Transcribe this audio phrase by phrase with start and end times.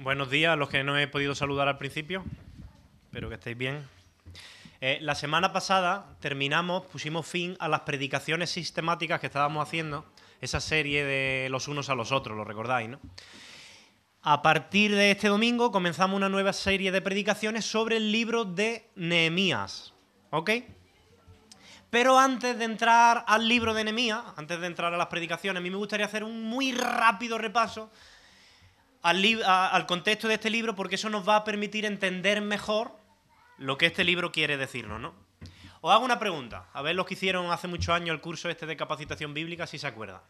[0.00, 2.24] Buenos días a los que no he podido saludar al principio.
[3.06, 3.84] Espero que estéis bien.
[4.80, 10.06] Eh, la semana pasada terminamos, pusimos fin a las predicaciones sistemáticas que estábamos haciendo,
[10.40, 13.00] esa serie de los unos a los otros, lo recordáis, ¿no?
[14.22, 18.88] A partir de este domingo comenzamos una nueva serie de predicaciones sobre el libro de
[18.94, 19.94] Nehemías,
[20.30, 20.50] ¿ok?
[21.90, 25.62] Pero antes de entrar al libro de Nehemías, antes de entrar a las predicaciones, a
[25.62, 27.90] mí me gustaría hacer un muy rápido repaso
[29.02, 32.96] al, al contexto de este libro porque eso nos va a permitir entender mejor
[33.58, 35.14] lo que este libro quiere decirnos, ¿no?
[35.80, 38.66] Os hago una pregunta, a ver los que hicieron hace muchos años el curso este
[38.66, 40.20] de capacitación bíblica, si se acuerdan.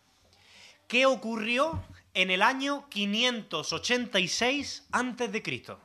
[0.86, 1.82] ¿Qué ocurrió
[2.14, 5.80] en el año 586 antes de Cristo?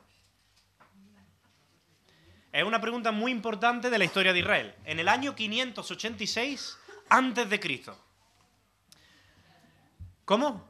[2.52, 4.74] Es una pregunta muy importante de la historia de Israel.
[4.84, 7.98] En el año 586 antes de Cristo.
[10.24, 10.64] ¿Cómo?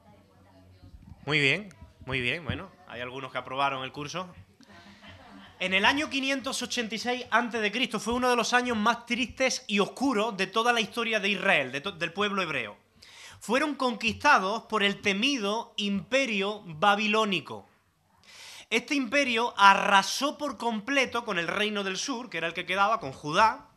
[1.27, 1.69] Muy bien,
[2.07, 2.45] muy bien.
[2.45, 4.29] Bueno, hay algunos que aprobaron el curso.
[5.61, 7.99] En el año 586 a.C.
[7.99, 11.73] fue uno de los años más tristes y oscuros de toda la historia de Israel,
[11.73, 12.77] del pueblo hebreo.
[13.41, 17.69] Fueron conquistados por el temido imperio babilónico.
[18.69, 23.01] Este imperio arrasó por completo con el reino del sur, que era el que quedaba,
[23.01, 23.69] con Judá.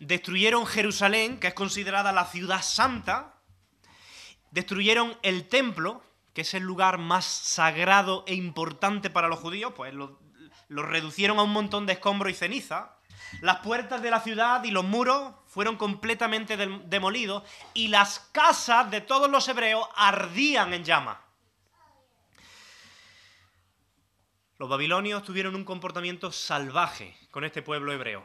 [0.00, 3.34] Destruyeron Jerusalén, que es considerada la ciudad santa.
[4.50, 6.02] Destruyeron el templo,
[6.38, 11.42] que es el lugar más sagrado e importante para los judíos, pues lo reducieron a
[11.42, 12.96] un montón de escombro y ceniza.
[13.40, 17.42] Las puertas de la ciudad y los muros fueron completamente demolidos
[17.74, 21.18] y las casas de todos los hebreos ardían en llamas.
[24.58, 28.24] Los babilonios tuvieron un comportamiento salvaje con este pueblo hebreo.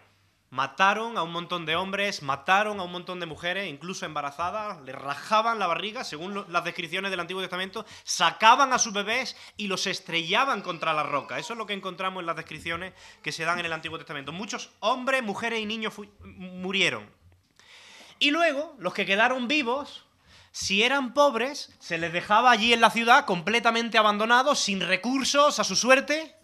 [0.53, 4.91] Mataron a un montón de hombres, mataron a un montón de mujeres, incluso embarazadas, le
[4.91, 9.87] rajaban la barriga, según las descripciones del Antiguo Testamento, sacaban a sus bebés y los
[9.87, 11.39] estrellaban contra la roca.
[11.39, 12.93] Eso es lo que encontramos en las descripciones
[13.23, 14.31] que se dan en el Antiguo Testamento.
[14.31, 17.09] Muchos hombres, mujeres y niños murieron.
[18.19, 20.05] Y luego, los que quedaron vivos,
[20.51, 25.63] si eran pobres, se les dejaba allí en la ciudad completamente abandonados, sin recursos, a
[25.63, 26.35] su suerte.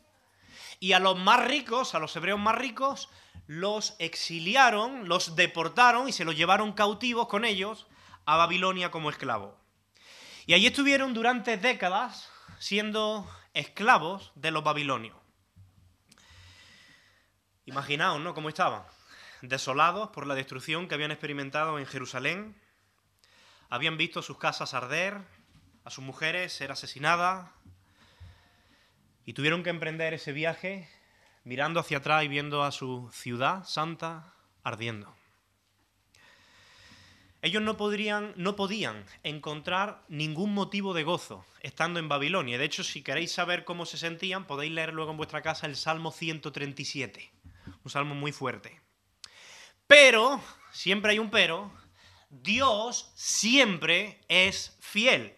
[0.79, 3.09] Y a los más ricos, a los hebreos más ricos,
[3.49, 7.87] los exiliaron, los deportaron y se los llevaron cautivos con ellos
[8.25, 9.55] a Babilonia como esclavos.
[10.45, 12.29] Y allí estuvieron durante décadas
[12.59, 15.17] siendo esclavos de los babilonios.
[17.65, 18.35] Imaginaos, ¿no?
[18.35, 18.83] Cómo estaban.
[19.41, 22.55] Desolados por la destrucción que habían experimentado en Jerusalén.
[23.71, 25.23] Habían visto sus casas arder,
[25.85, 27.49] a sus mujeres ser asesinadas.
[29.25, 30.87] Y tuvieron que emprender ese viaje
[31.43, 34.33] mirando hacia atrás y viendo a su ciudad santa
[34.63, 35.13] ardiendo.
[37.41, 42.57] Ellos no, podrían, no podían encontrar ningún motivo de gozo estando en Babilonia.
[42.57, 45.77] De hecho, si queréis saber cómo se sentían, podéis leer luego en vuestra casa el
[45.77, 47.31] Salmo 137,
[47.83, 48.81] un salmo muy fuerte.
[49.87, 51.71] Pero, siempre hay un pero,
[52.29, 55.35] Dios siempre es fiel.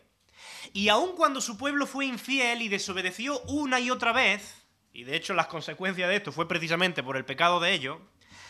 [0.74, 4.61] Y aun cuando su pueblo fue infiel y desobedeció una y otra vez,
[4.94, 8.00] y de hecho las consecuencias de esto fue precisamente por el pecado de ellos,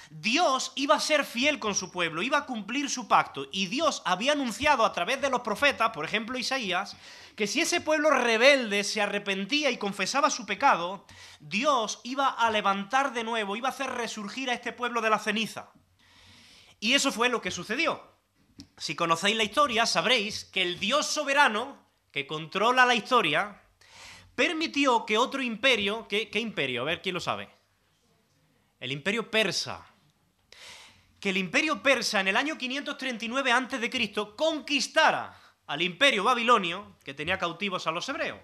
[0.10, 4.02] Dios iba a ser fiel con su pueblo, iba a cumplir su pacto, y Dios
[4.04, 6.98] había anunciado a través de los profetas, por ejemplo Isaías,
[7.38, 11.06] que si ese pueblo rebelde se arrepentía y confesaba su pecado,
[11.40, 15.20] Dios iba a levantar de nuevo, iba a hacer resurgir a este pueblo de la
[15.20, 15.72] ceniza.
[16.82, 18.12] Y eso fue lo que sucedió.
[18.78, 23.61] Si conocéis la historia, sabréis que el Dios soberano, que controla la historia,
[24.36, 26.82] permitió que otro imperio, ¿qué, imperio?
[26.82, 27.50] A ver quién lo sabe.
[28.80, 29.86] El imperio persa.
[31.20, 34.12] Que el imperio persa en el año 539 a.C.
[34.36, 38.40] conquistara al imperio babilonio que tenía cautivos a los hebreos.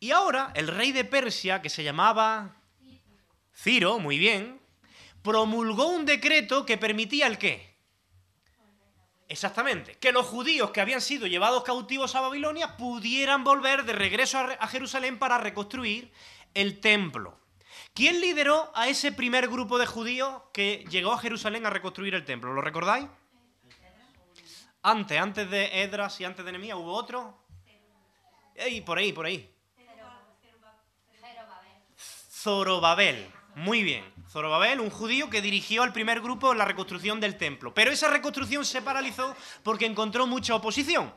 [0.00, 2.56] Y ahora el rey de Persia, que se llamaba
[3.54, 4.60] Ciro, muy bien,
[5.22, 7.67] promulgó un decreto que permitía el qué?
[9.28, 14.38] Exactamente, que los judíos que habían sido llevados cautivos a Babilonia pudieran volver de regreso
[14.38, 16.10] a Jerusalén para reconstruir
[16.54, 17.38] el templo.
[17.92, 22.24] ¿Quién lideró a ese primer grupo de judíos que llegó a Jerusalén a reconstruir el
[22.24, 22.54] templo?
[22.54, 23.06] ¿Lo recordáis?
[24.82, 27.36] Antes, antes de Edras y antes de Nehemías, ¿hubo otro?
[28.54, 29.52] Ey, por ahí, por ahí.
[32.30, 33.37] Zorobabel.
[33.58, 34.04] Muy bien.
[34.30, 37.74] Zorobabel, un judío que dirigió al primer grupo la reconstrucción del templo.
[37.74, 41.12] Pero esa reconstrucción se paralizó porque encontró mucha oposición.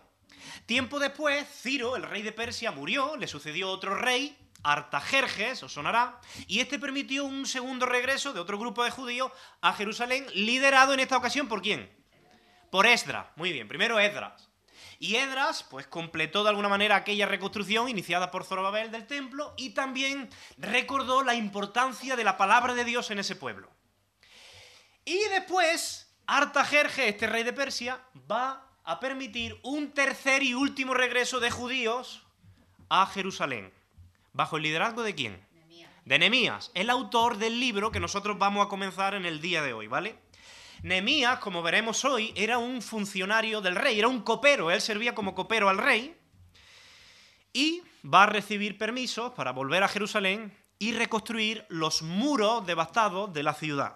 [0.65, 6.19] Tiempo después, Ciro, el rey de Persia, murió, le sucedió otro rey, Artajerjes, os sonará,
[6.47, 10.99] y este permitió un segundo regreso de otro grupo de judíos a Jerusalén, liderado en
[10.99, 11.91] esta ocasión por quién?
[12.71, 13.27] Por Esdras.
[13.35, 14.50] Muy bien, primero Esdras.
[15.01, 19.71] Y Edras, pues completó de alguna manera aquella reconstrucción iniciada por Zorobabel del templo y
[19.71, 23.67] también recordó la importancia de la palabra de Dios en ese pueblo.
[25.03, 27.99] Y después, Artajerje, este rey de Persia,
[28.31, 32.21] va a permitir un tercer y último regreso de judíos
[32.87, 33.73] a Jerusalén.
[34.33, 35.43] ¿Bajo el liderazgo de quién?
[36.05, 39.73] De Nehemías, el autor del libro que nosotros vamos a comenzar en el día de
[39.73, 40.19] hoy, ¿vale?
[40.83, 45.35] Nehemías, como veremos hoy, era un funcionario del rey, era un copero, él servía como
[45.35, 46.17] copero al rey
[47.53, 53.43] y va a recibir permisos para volver a Jerusalén y reconstruir los muros devastados de
[53.43, 53.95] la ciudad.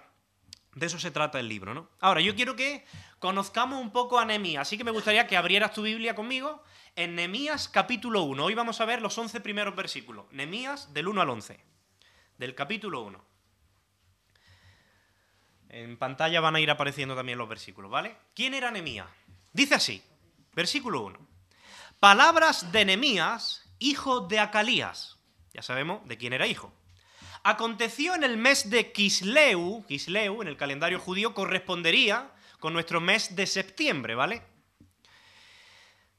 [0.75, 1.89] De eso se trata el libro, ¿no?
[2.01, 2.85] Ahora, yo quiero que
[3.17, 6.61] conozcamos un poco a Nehemías, así que me gustaría que abrieras tu Biblia conmigo
[6.95, 8.43] en Nehemías capítulo 1.
[8.43, 10.25] Hoy vamos a ver los 11 primeros versículos.
[10.31, 11.59] Nehemías del 1 al 11,
[12.37, 13.34] del capítulo 1.
[15.75, 18.15] En pantalla van a ir apareciendo también los versículos, ¿vale?
[18.33, 19.07] ¿Quién era Nehemías?
[19.51, 20.01] Dice así,
[20.53, 21.19] versículo 1.
[21.99, 25.17] Palabras de Nehemías, hijo de Acalías.
[25.53, 26.73] Ya sabemos de quién era hijo.
[27.43, 32.31] Aconteció en el mes de Kisleu, Kisleu en el calendario judío correspondería
[32.61, 34.43] con nuestro mes de septiembre, ¿vale?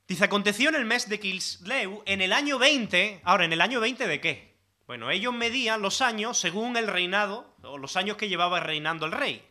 [0.06, 3.80] Dice, aconteció en el mes de Kisleu, en el año 20, ahora, ¿en el año
[3.80, 4.55] 20 de qué?
[4.86, 9.12] Bueno, ellos medían los años según el reinado, o los años que llevaba reinando el
[9.12, 9.44] rey.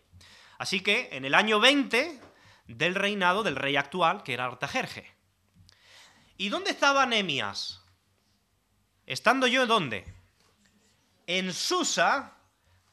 [0.57, 2.21] Así que en el año 20
[2.67, 5.13] del reinado del rey actual, que era Artajerje.
[6.37, 7.81] ¿Y dónde estaba Nemias?
[9.05, 10.05] ¿Estando yo dónde?
[11.27, 12.37] En Susa,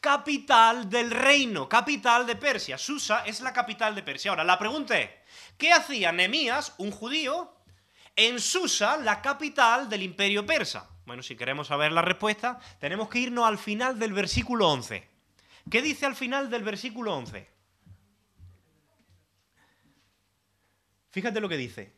[0.01, 2.77] capital del reino, capital de Persia.
[2.77, 4.33] Susa es la capital de Persia.
[4.33, 5.11] Ahora, la pregunta es,
[5.57, 7.57] ¿qué hacía Nemías, un judío,
[8.17, 10.92] en Susa, la capital del imperio persa?
[11.05, 15.09] Bueno, si queremos saber la respuesta, tenemos que irnos al final del versículo 11.
[15.71, 17.49] ¿Qué dice al final del versículo 11?
[21.11, 21.93] Fíjate lo que dice.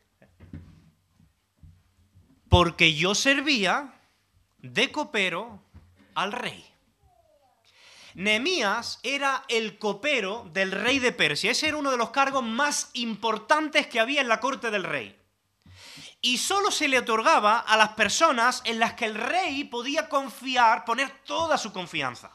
[2.48, 3.94] Porque yo servía
[4.58, 5.62] de copero
[6.14, 6.64] al rey.
[8.14, 11.50] Nehemías era el copero del rey de Persia.
[11.50, 15.23] Ese era uno de los cargos más importantes que había en la corte del rey
[16.24, 20.86] y solo se le otorgaba a las personas en las que el rey podía confiar,
[20.86, 22.32] poner toda su confianza.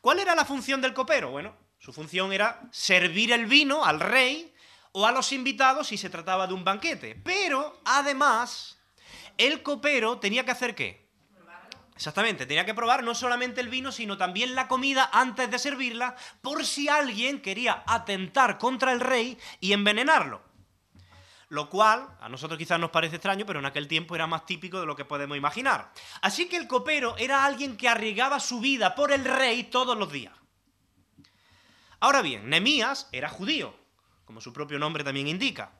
[0.00, 1.30] ¿Cuál era la función del copero?
[1.30, 4.54] Bueno, su función era servir el vino al rey
[4.92, 7.14] o a los invitados si se trataba de un banquete.
[7.22, 8.78] Pero, además,
[9.36, 11.06] el copero tenía que hacer qué?
[11.94, 16.16] Exactamente, tenía que probar no solamente el vino, sino también la comida antes de servirla,
[16.40, 20.53] por si alguien quería atentar contra el rey y envenenarlo
[21.54, 24.80] lo cual a nosotros quizás nos parece extraño, pero en aquel tiempo era más típico
[24.80, 25.92] de lo que podemos imaginar.
[26.20, 30.10] Así que el copero era alguien que arriesgaba su vida por el rey todos los
[30.10, 30.34] días.
[32.00, 33.74] Ahora bien, Nemías era judío,
[34.24, 35.72] como su propio nombre también indica.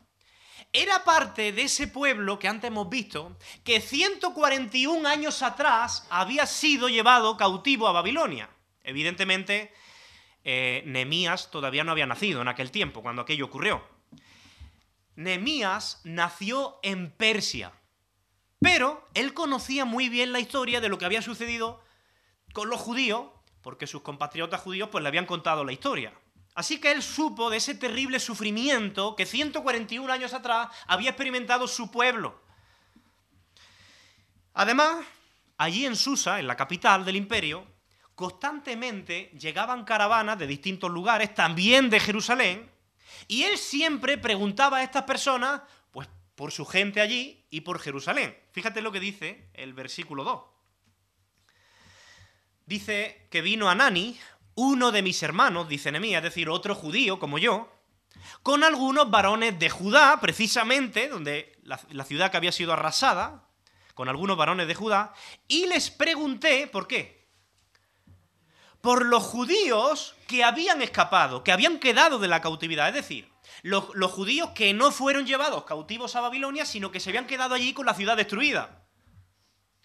[0.72, 6.88] Era parte de ese pueblo que antes hemos visto, que 141 años atrás había sido
[6.88, 8.48] llevado cautivo a Babilonia.
[8.82, 9.74] Evidentemente,
[10.44, 13.93] eh, Nemías todavía no había nacido en aquel tiempo, cuando aquello ocurrió.
[15.16, 17.72] Nemías nació en Persia,
[18.60, 21.82] pero él conocía muy bien la historia de lo que había sucedido
[22.52, 23.26] con los judíos,
[23.62, 26.12] porque sus compatriotas judíos pues le habían contado la historia.
[26.54, 31.90] Así que él supo de ese terrible sufrimiento que 141 años atrás había experimentado su
[31.90, 32.40] pueblo.
[34.54, 35.04] Además,
[35.56, 37.66] allí en Susa, en la capital del imperio,
[38.14, 42.70] constantemente llegaban caravanas de distintos lugares, también de Jerusalén,
[43.28, 48.36] y él siempre preguntaba a estas personas, pues por su gente allí y por Jerusalén.
[48.52, 50.42] Fíjate lo que dice el versículo 2.
[52.66, 54.18] Dice que vino Anani,
[54.54, 57.70] uno de mis hermanos, dice Nehemías, es decir, otro judío como yo,
[58.42, 63.48] con algunos varones de Judá, precisamente, donde la, la ciudad que había sido arrasada,
[63.94, 65.12] con algunos varones de Judá,
[65.46, 67.23] y les pregunté, ¿por qué?
[68.84, 72.86] Por los judíos que habían escapado, que habían quedado de la cautividad.
[72.88, 77.26] Es decir, los, judíos que no fueron llevados cautivos a Babilonia, sino que se habían
[77.26, 78.84] quedado allí con la ciudad destruida,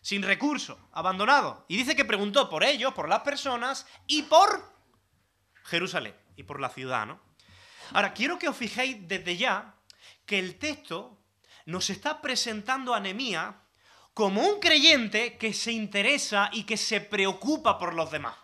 [0.01, 1.59] sin recursos, abandonados.
[1.69, 4.69] Y dice que preguntó por ellos, por las personas y por
[5.63, 7.21] Jerusalén y por la ciudad, ¿no?
[7.93, 9.75] Ahora, quiero que os fijéis desde ya
[10.25, 11.17] que el texto
[11.65, 13.55] nos está presentando a Nehemías
[14.13, 18.35] como un creyente que se interesa y que se preocupa por los demás.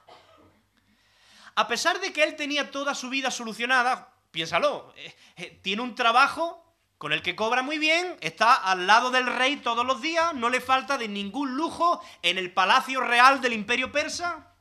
[1.56, 5.96] A pesar de que él tenía toda su vida solucionada, piénsalo, eh, eh, tiene un
[5.96, 6.62] trabajo
[6.98, 10.50] con el que cobra muy bien, está al lado del rey todos los días, no
[10.50, 14.54] le falta de ningún lujo en el palacio real del imperio persa.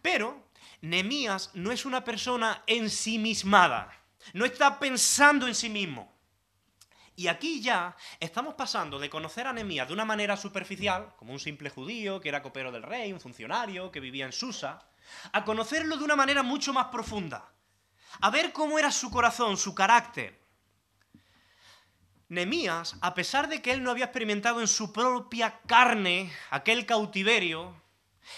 [0.00, 0.48] Pero
[0.80, 3.92] Nemías no es una persona ensimismada,
[4.32, 6.16] no está pensando en sí mismo.
[7.16, 11.40] Y aquí ya estamos pasando de conocer a Nehemías de una manera superficial, como un
[11.40, 14.88] simple judío que era copero del rey, un funcionario que vivía en Susa,
[15.32, 17.52] a conocerlo de una manera mucho más profunda,
[18.20, 20.38] a ver cómo era su corazón, su carácter.
[22.28, 27.74] Nehemías, a pesar de que él no había experimentado en su propia carne aquel cautiverio,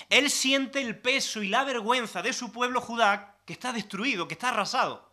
[0.08, 4.34] él siente el peso y la vergüenza de su pueblo Judá que está destruido, que
[4.34, 5.10] está arrasado.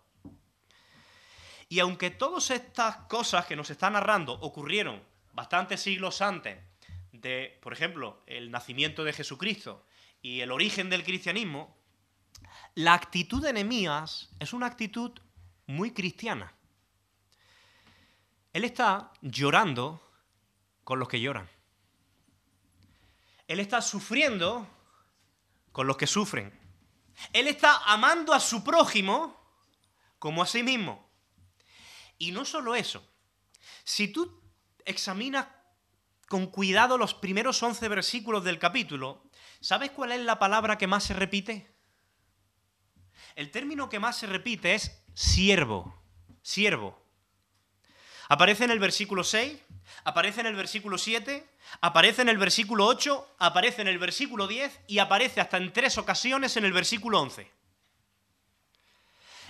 [1.70, 6.58] Y aunque todas estas cosas que nos está narrando ocurrieron bastantes siglos antes
[7.22, 9.86] de, por ejemplo, el nacimiento de Jesucristo
[10.22, 11.78] y el origen del cristianismo,
[12.76, 15.12] la actitud de Nehemías es una actitud
[15.66, 16.54] muy cristiana.
[18.54, 20.02] Él está llorando
[20.84, 21.50] con los que lloran.
[23.48, 24.68] Él está sufriendo
[25.72, 26.52] con los que sufren.
[27.34, 29.36] Él está amando a su prójimo
[30.20, 31.08] como a sí mismo.
[32.18, 33.08] Y no solo eso,
[33.84, 34.42] si tú
[34.86, 35.48] examinas
[36.28, 39.24] con cuidado los primeros 11 versículos del capítulo,
[39.62, 41.72] ¿sabes cuál es la palabra que más se repite?
[43.36, 46.04] El término que más se repite es siervo,
[46.42, 47.02] siervo.
[48.30, 49.58] Aparece en el versículo 6,
[50.04, 51.48] aparece en el versículo 7,
[51.82, 55.98] aparece en el versículo 8, aparece en el versículo 10 y aparece hasta en tres
[55.98, 57.50] ocasiones en el versículo 11.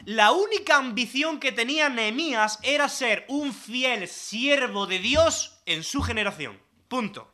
[0.06, 6.04] La única ambición que tenía Nehemías era ser un fiel siervo de Dios en su
[6.04, 6.67] generación.
[6.88, 7.32] Punto.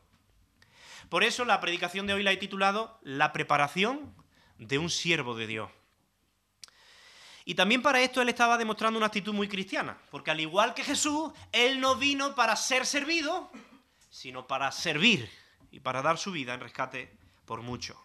[1.08, 4.14] Por eso la predicación de hoy la he titulado La preparación
[4.58, 5.70] de un siervo de Dios.
[7.44, 10.82] Y también para esto él estaba demostrando una actitud muy cristiana, porque al igual que
[10.82, 13.50] Jesús, él no vino para ser servido,
[14.10, 15.30] sino para servir
[15.70, 18.00] y para dar su vida en rescate por mucho.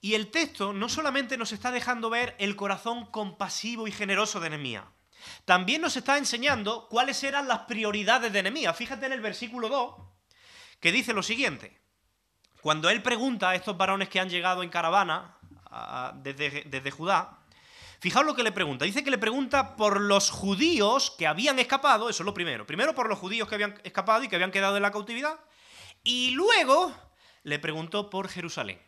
[0.00, 4.50] Y el texto no solamente nos está dejando ver el corazón compasivo y generoso de
[4.50, 4.84] Nehemías,
[5.44, 8.76] también nos está enseñando cuáles eran las prioridades de Nehemías.
[8.76, 9.94] Fíjate en el versículo 2,
[10.80, 11.80] que dice lo siguiente.
[12.60, 15.38] Cuando él pregunta a estos varones que han llegado en caravana
[16.16, 17.38] desde, desde Judá,
[18.00, 18.84] fijaos lo que le pregunta.
[18.84, 22.66] Dice que le pregunta por los judíos que habían escapado, eso es lo primero.
[22.66, 25.40] Primero por los judíos que habían escapado y que habían quedado en la cautividad.
[26.02, 26.94] Y luego
[27.42, 28.80] le preguntó por Jerusalén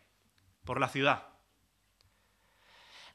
[0.63, 1.32] por la ciudad.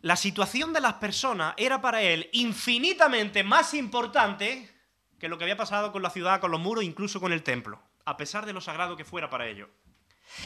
[0.00, 4.72] La situación de las personas era para él infinitamente más importante
[5.18, 7.82] que lo que había pasado con la ciudad, con los muros, incluso con el templo,
[8.04, 9.68] a pesar de lo sagrado que fuera para ellos.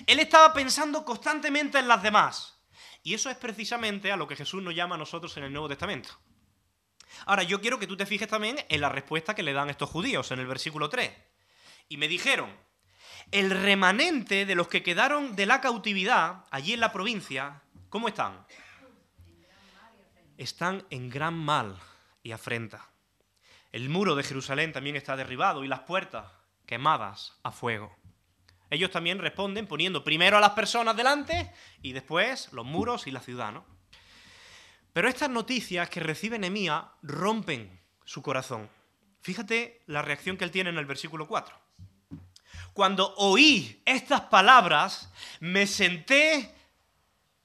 [0.06, 2.58] Él estaba pensando constantemente en las demás.
[3.02, 5.68] Y eso es precisamente a lo que Jesús nos llama a nosotros en el Nuevo
[5.68, 6.10] Testamento.
[7.26, 9.90] Ahora, yo quiero que tú te fijes también en la respuesta que le dan estos
[9.90, 11.12] judíos en el versículo 3.
[11.88, 12.50] Y me dijeron,
[13.32, 18.46] el remanente de los que quedaron de la cautividad allí en la provincia, ¿cómo están?
[20.36, 21.78] Están en gran mal
[22.22, 22.88] y afrenta.
[23.70, 26.26] El muro de Jerusalén también está derribado y las puertas
[26.66, 27.96] quemadas a fuego.
[28.70, 33.20] Ellos también responden poniendo primero a las personas delante y después los muros y la
[33.20, 33.66] ciudad, ¿no?
[34.92, 38.68] Pero estas noticias que recibe Nehemías rompen su corazón.
[39.22, 41.54] Fíjate la reacción que él tiene en el versículo 4.
[42.72, 45.10] Cuando oí estas palabras,
[45.40, 46.54] me senté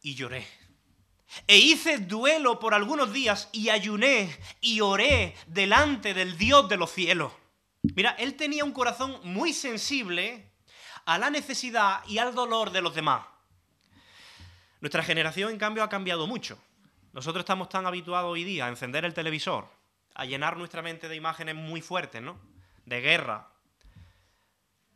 [0.01, 0.56] y lloré.
[1.45, 6.91] E hice duelo por algunos días y ayuné y oré delante del Dios de los
[6.91, 7.33] cielos.
[7.95, 10.51] Mira, él tenía un corazón muy sensible
[11.05, 13.25] a la necesidad y al dolor de los demás.
[14.81, 16.57] Nuestra generación, en cambio, ha cambiado mucho.
[17.13, 19.67] Nosotros estamos tan habituados hoy día a encender el televisor,
[20.13, 22.37] a llenar nuestra mente de imágenes muy fuertes, ¿no?
[22.85, 23.49] De guerra,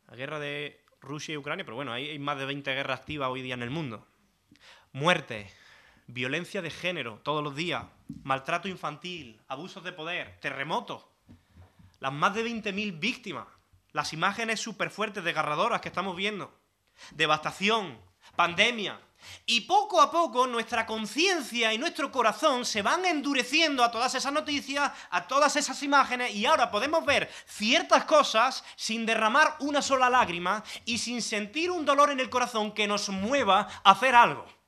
[0.07, 3.41] la guerra de Rusia y Ucrania, pero bueno, hay más de 20 guerras activas hoy
[3.41, 4.05] día en el mundo.
[4.91, 5.51] Muerte,
[6.07, 7.85] violencia de género todos los días,
[8.23, 11.05] maltrato infantil, abusos de poder, terremotos,
[11.99, 13.47] las más de 20.000 víctimas,
[13.91, 16.53] las imágenes súper fuertes, desgarradoras que estamos viendo,
[17.11, 17.99] devastación,
[18.35, 18.99] pandemia,
[19.45, 24.33] y poco a poco nuestra conciencia y nuestro corazón se van endureciendo a todas esas
[24.33, 30.09] noticias, a todas esas imágenes, y ahora podemos ver ciertas cosas sin derramar una sola
[30.09, 34.60] lágrima y sin sentir un dolor en el corazón que nos mueva a hacer algo.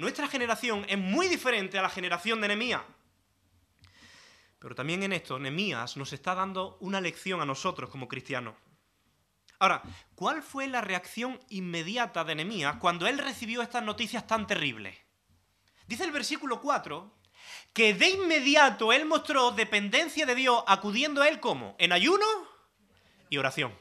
[0.00, 2.80] Nuestra generación es muy diferente a la generación de Nehemías.
[4.58, 8.54] Pero también en esto, Nehemías nos está dando una lección a nosotros como cristianos.
[9.58, 9.82] Ahora,
[10.14, 14.96] ¿cuál fue la reacción inmediata de Nehemías cuando él recibió estas noticias tan terribles?
[15.86, 17.18] Dice el versículo 4
[17.74, 22.24] que de inmediato él mostró dependencia de Dios acudiendo a él como en ayuno
[23.28, 23.76] y oración.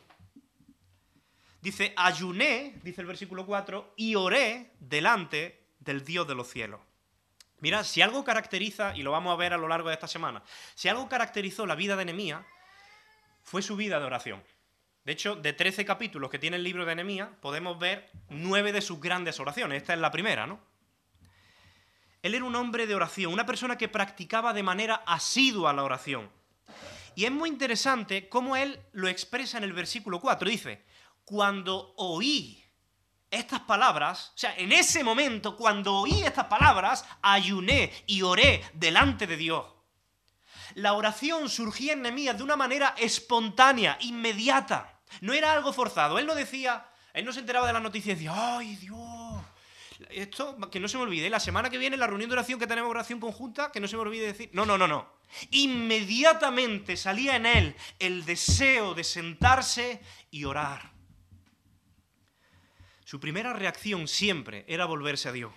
[1.61, 5.58] Dice, ayuné, dice el versículo 4, y oré delante
[5.89, 6.79] del Dios de los cielos.
[7.61, 10.43] Mira, si algo caracteriza, y lo vamos a ver a lo largo de esta semana,
[10.75, 12.45] si algo caracterizó la vida de Nehemías,
[13.41, 14.43] fue su vida de oración.
[15.03, 18.81] De hecho, de 13 capítulos que tiene el libro de Nehemías, podemos ver nueve de
[18.81, 19.81] sus grandes oraciones.
[19.81, 20.59] Esta es la primera, ¿no?
[22.21, 26.29] Él era un hombre de oración, una persona que practicaba de manera asidua la oración.
[27.15, 30.49] Y es muy interesante cómo él lo expresa en el versículo 4.
[30.49, 30.83] Dice,
[31.25, 32.63] cuando oí
[33.31, 39.27] estas palabras, o sea, en ese momento, cuando oí estas palabras, ayuné y oré delante
[39.27, 39.65] de Dios.
[40.75, 45.01] La oración surgía en Nehemías de una manera espontánea, inmediata.
[45.21, 46.19] No era algo forzado.
[46.19, 49.43] Él no decía, él no se enteraba de las noticias y decía, ¡ay, Dios!
[50.09, 52.67] Esto, que no se me olvide, la semana que viene, la reunión de oración que
[52.67, 54.49] tenemos oración conjunta, que no se me olvide decir.
[54.53, 55.19] No, no, no, no.
[55.51, 60.98] Inmediatamente salía en él el deseo de sentarse y orar.
[63.09, 65.51] Su primera reacción siempre era volverse a Dios.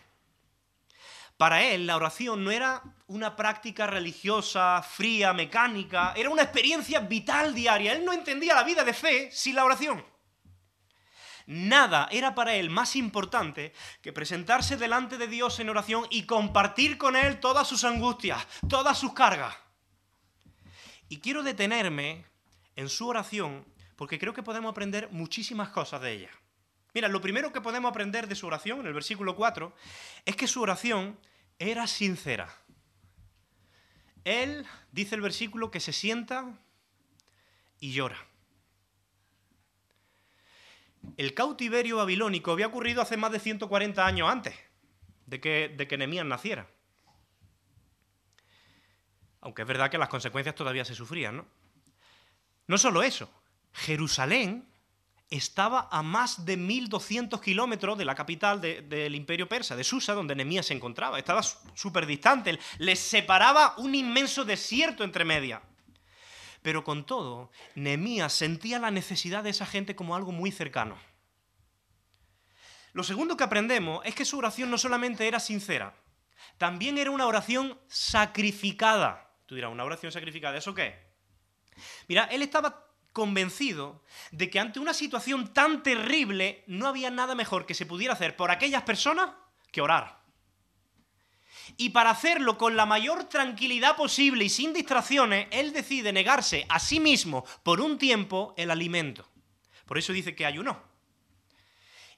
[1.36, 7.54] Para él la oración no era una práctica religiosa, fría, mecánica, era una experiencia vital
[7.54, 7.92] diaria.
[7.92, 10.02] Él no entendía la vida de fe sin la oración.
[11.44, 16.96] Nada era para él más importante que presentarse delante de Dios en oración y compartir
[16.96, 19.54] con Él todas sus angustias, todas sus cargas.
[21.10, 22.24] Y quiero detenerme
[22.76, 23.66] en su oración
[23.96, 26.30] porque creo que podemos aprender muchísimas cosas de ella.
[26.94, 29.74] Mira, lo primero que podemos aprender de su oración, en el versículo 4,
[30.26, 31.18] es que su oración
[31.58, 32.54] era sincera.
[34.24, 36.58] Él, dice el versículo, que se sienta
[37.80, 38.18] y llora.
[41.16, 44.54] El cautiverio babilónico había ocurrido hace más de 140 años antes
[45.26, 46.68] de que, de que naciera.
[49.40, 51.46] Aunque es verdad que las consecuencias todavía se sufrían, ¿no?
[52.68, 53.28] No solo eso,
[53.72, 54.71] Jerusalén
[55.32, 60.34] estaba a más de 1200 kilómetros de la capital del imperio persa, de Susa, donde
[60.34, 61.18] Nemías se encontraba.
[61.18, 65.62] Estaba súper distante, les separaba un inmenso desierto entre medias.
[66.60, 70.96] Pero con todo, Nehemías sentía la necesidad de esa gente como algo muy cercano.
[72.92, 75.94] Lo segundo que aprendemos es que su oración no solamente era sincera,
[76.58, 79.30] también era una oración sacrificada.
[79.46, 80.58] Tú dirás, ¿una oración sacrificada?
[80.58, 80.94] ¿Eso qué?
[82.06, 87.66] Mira, él estaba convencido de que ante una situación tan terrible no había nada mejor
[87.66, 89.30] que se pudiera hacer por aquellas personas
[89.70, 90.22] que orar
[91.76, 96.78] y para hacerlo con la mayor tranquilidad posible y sin distracciones, él decide negarse a
[96.78, 99.28] sí mismo por un tiempo el alimento.
[99.86, 100.82] Por eso dice que ayunó.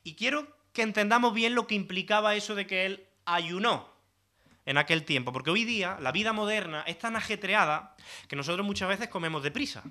[0.02, 3.92] Y quiero que entendamos bien lo que implicaba eso de que él ayunó
[4.66, 7.94] en aquel tiempo, porque hoy día la vida moderna es tan ajetreada
[8.28, 9.84] que nosotros muchas veces comemos deprisa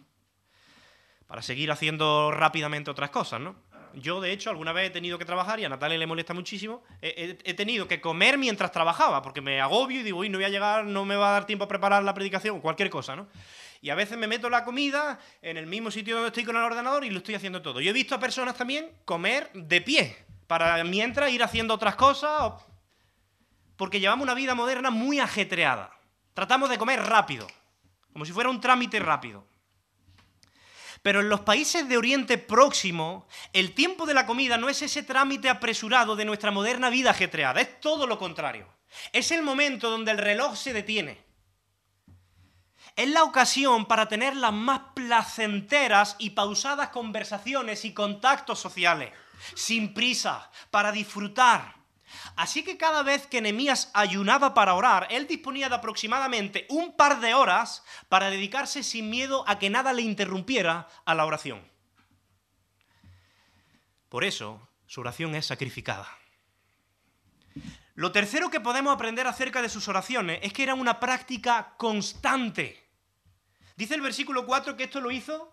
[1.27, 3.55] para seguir haciendo rápidamente otras cosas, ¿no?
[3.95, 6.83] Yo, de hecho, alguna vez he tenido que trabajar y a Natalia le molesta muchísimo.
[7.01, 10.49] He, tenido que comer mientras trabajaba, porque me agobio y digo, uy, no voy a
[10.49, 13.27] llegar, no me va a dar tiempo a preparar la predicación, cualquier cosa, ¿no?
[13.81, 16.63] Y a veces me meto la comida en el mismo sitio donde estoy con el
[16.63, 17.81] ordenador y lo estoy haciendo todo.
[17.81, 22.53] Yo he visto a personas también comer de pie, para mientras ir haciendo otras cosas,
[23.75, 25.91] porque llevamos una vida moderna muy ajetreada.
[26.33, 27.45] Tratamos de comer rápido,
[28.11, 29.45] como si fuera un trámite rápido.
[31.03, 35.03] Pero en los países de Oriente Próximo, el tiempo de la comida no es ese
[35.03, 38.67] trámite apresurado de nuestra moderna vida ajetreada, es todo lo contrario.
[39.11, 41.21] Es el momento donde el reloj se detiene.
[42.95, 49.11] Es la ocasión para tener las más placenteras y pausadas conversaciones y contactos sociales,
[49.55, 51.82] sin prisa, para disfrutar
[52.35, 57.19] Así que cada vez que Nehemías ayunaba para orar, él disponía de aproximadamente un par
[57.19, 61.61] de horas para dedicarse sin miedo a que nada le interrumpiera a la oración.
[64.09, 66.07] Por eso, su oración es sacrificada.
[67.95, 72.83] Lo tercero que podemos aprender acerca de sus oraciones es que era una práctica constante.
[73.75, 75.51] Dice el versículo 4 que esto lo hizo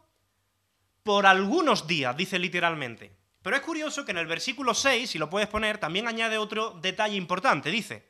[1.03, 3.20] por algunos días, dice literalmente.
[3.43, 6.73] Pero es curioso que en el versículo 6, si lo puedes poner, también añade otro
[6.73, 7.71] detalle importante.
[7.71, 8.07] Dice,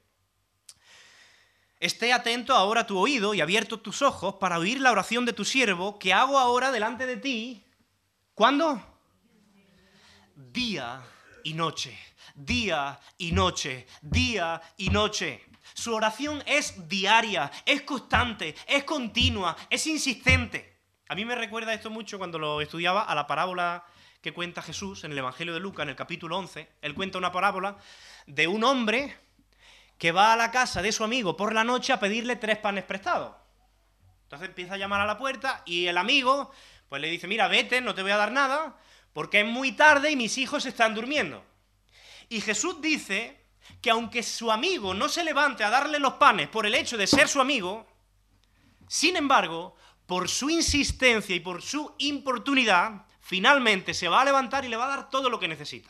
[1.78, 5.44] esté atento ahora tu oído y abierto tus ojos para oír la oración de tu
[5.44, 7.64] siervo que hago ahora delante de ti.
[8.34, 8.82] ¿Cuándo?
[10.34, 11.00] Día
[11.44, 11.96] y noche,
[12.34, 15.44] día y noche, día y noche.
[15.74, 20.80] Su oración es diaria, es constante, es continua, es insistente.
[21.08, 23.84] A mí me recuerda esto mucho cuando lo estudiaba a la parábola
[24.20, 26.68] que cuenta Jesús en el Evangelio de Lucas, en el capítulo 11.
[26.82, 27.78] Él cuenta una parábola
[28.26, 29.16] de un hombre
[29.96, 32.84] que va a la casa de su amigo por la noche a pedirle tres panes
[32.84, 33.34] prestados.
[34.24, 36.50] Entonces empieza a llamar a la puerta y el amigo
[36.88, 38.76] pues le dice, mira, vete, no te voy a dar nada,
[39.12, 41.44] porque es muy tarde y mis hijos están durmiendo.
[42.28, 43.44] Y Jesús dice
[43.80, 47.06] que aunque su amigo no se levante a darle los panes por el hecho de
[47.06, 47.86] ser su amigo,
[48.88, 54.68] sin embargo, por su insistencia y por su importunidad, finalmente se va a levantar y
[54.68, 55.88] le va a dar todo lo que necesita.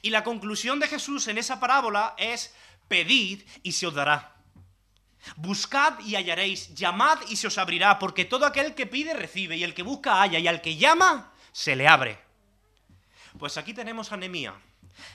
[0.00, 2.54] Y la conclusión de Jesús en esa parábola es,
[2.88, 4.36] pedid y se os dará.
[5.36, 9.64] Buscad y hallaréis, llamad y se os abrirá, porque todo aquel que pide recibe, y
[9.64, 12.18] el que busca halla, y al que llama se le abre.
[13.38, 14.54] Pues aquí tenemos a Nehemías,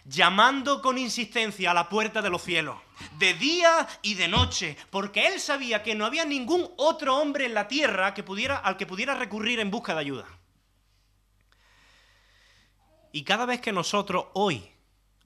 [0.04, 2.78] llamando con insistencia a la puerta de los cielos,
[3.18, 7.56] de día y de noche, porque él sabía que no había ningún otro hombre en
[7.56, 10.28] la tierra al que pudiera recurrir en busca de ayuda.
[13.16, 14.62] Y cada vez que nosotros hoy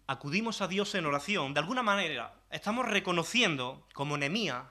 [0.06, 4.64] acudimos a Dios en oración, de alguna manera estamos reconociendo, como Nehemías,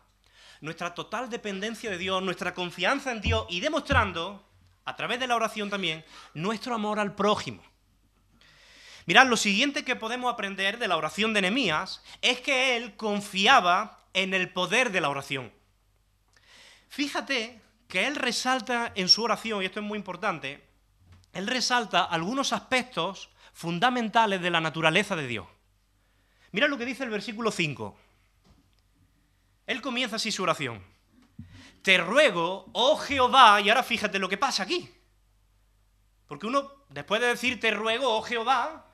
[0.61, 4.49] nuestra total dependencia de Dios, nuestra confianza en Dios y demostrando,
[4.85, 7.61] a través de la oración también, nuestro amor al prójimo.
[9.05, 14.05] Mirad, lo siguiente que podemos aprender de la oración de Nehemías es que él confiaba
[14.13, 15.53] en el poder de la oración.
[16.89, 20.68] Fíjate que él resalta en su oración, y esto es muy importante,
[21.39, 25.47] él resalta algunos aspectos fundamentales de la naturaleza de Dios.
[26.51, 27.97] Mira lo que dice el versículo 5.
[29.67, 30.83] Él comienza así su oración.
[31.83, 34.93] Te ruego, oh Jehová, y ahora fíjate lo que pasa aquí.
[36.27, 38.87] Porque uno, después de decir te ruego, oh Jehová,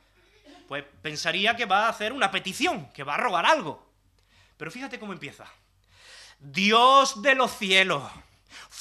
[0.68, 3.90] pues pensaría que va a hacer una petición, que va a rogar algo.
[4.59, 5.46] Pero fíjate cómo empieza.
[6.38, 8.02] Dios de los cielos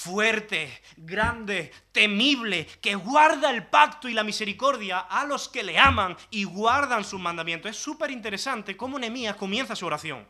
[0.04, 6.18] fuerte, grande, temible, que guarda el pacto y la misericordia a los que le aman
[6.30, 7.72] y guardan sus mandamientos.
[7.72, 10.28] Es súper interesante cómo Nehemías comienza su oración.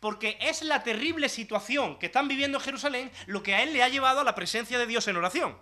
[0.00, 3.82] Porque es la terrible situación que están viviendo en Jerusalén lo que a él le
[3.82, 5.56] ha llevado a la presencia de Dios en oración.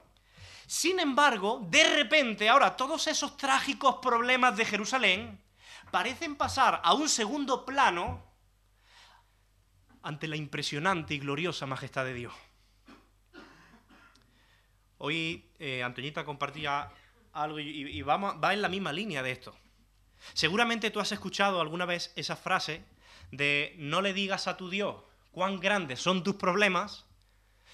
[0.67, 5.43] Sin embargo, de repente, ahora todos esos trágicos problemas de Jerusalén
[5.91, 8.25] parecen pasar a un segundo plano
[10.03, 12.33] ante la impresionante y gloriosa majestad de Dios.
[15.03, 16.91] Hoy eh, Antoñita compartía
[17.33, 19.57] algo y, va en la misma línea de esto.
[20.35, 22.85] Seguramente tú has escuchado alguna vez esa frase
[23.31, 24.97] de no le digas a tu Dios
[25.31, 27.07] cuán grandes son tus problemas,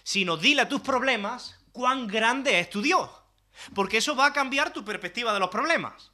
[0.04, 3.10] sino dile a tus problemas cuán grande es tu Dios.
[3.74, 6.12] Porque eso va a cambiar tu perspectiva de los problemas.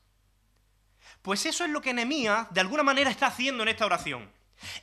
[1.20, 4.32] Pues eso es lo que Nehemías de alguna manera está haciendo en esta oración.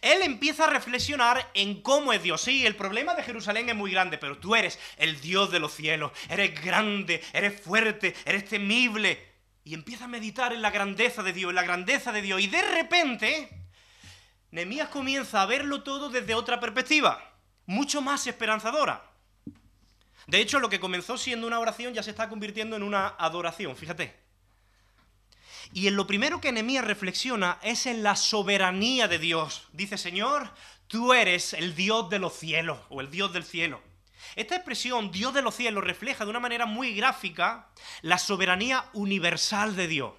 [0.02, 2.42] Él empieza a reflexionar en cómo es Dios.
[2.42, 5.74] Sí, el problema de Jerusalén es muy grande, pero tú eres el Dios de los
[5.74, 6.12] cielos.
[6.30, 9.28] Eres grande, eres fuerte, eres temible.
[9.64, 12.42] Y empieza a meditar en la grandeza de Dios, en la grandeza de Dios.
[12.42, 13.50] Y de repente,
[14.52, 19.04] Nehemías comienza a verlo todo desde otra perspectiva, mucho más esperanzadora.
[20.28, 23.76] De hecho, lo que comenzó siendo una oración ya se está convirtiendo en una adoración,
[23.76, 24.29] fíjate.
[25.74, 29.68] Y en lo primero que Nehemías reflexiona es en la soberanía de Dios.
[29.74, 30.52] Dice, Señor,
[30.88, 33.82] tú eres el Dios de los cielos o el Dios del cielo.
[34.36, 37.70] Esta expresión, Dios de los cielos, refleja de una manera muy gráfica
[38.02, 40.14] la soberanía universal de Dios.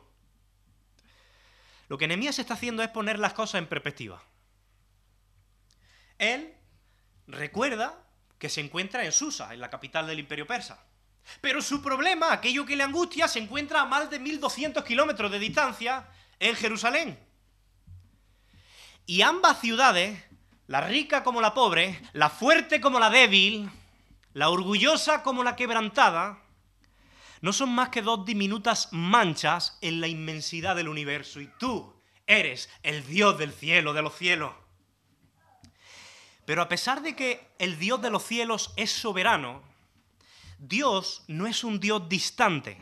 [1.88, 4.22] Lo que Nehemías está haciendo es poner las cosas en perspectiva.
[6.18, 6.54] Él
[7.26, 8.04] recuerda
[8.38, 10.84] que se encuentra en Susa, en la capital del imperio persa.
[11.40, 15.38] Pero su problema, aquello que le angustia, se encuentra a más de 1200 kilómetros de
[15.38, 17.18] distancia en Jerusalén.
[19.06, 20.22] Y ambas ciudades,
[20.66, 23.70] la rica como la pobre, la fuerte como la débil,
[24.32, 26.38] la orgullosa como la quebrantada,
[27.40, 31.40] no son más que dos diminutas manchas en la inmensidad del universo.
[31.40, 31.94] Y tú
[32.26, 34.52] eres el Dios del cielo, de los cielos.
[36.44, 39.62] Pero a pesar de que el Dios de los cielos es soberano,
[40.60, 42.76] Dios no es un Dios distante,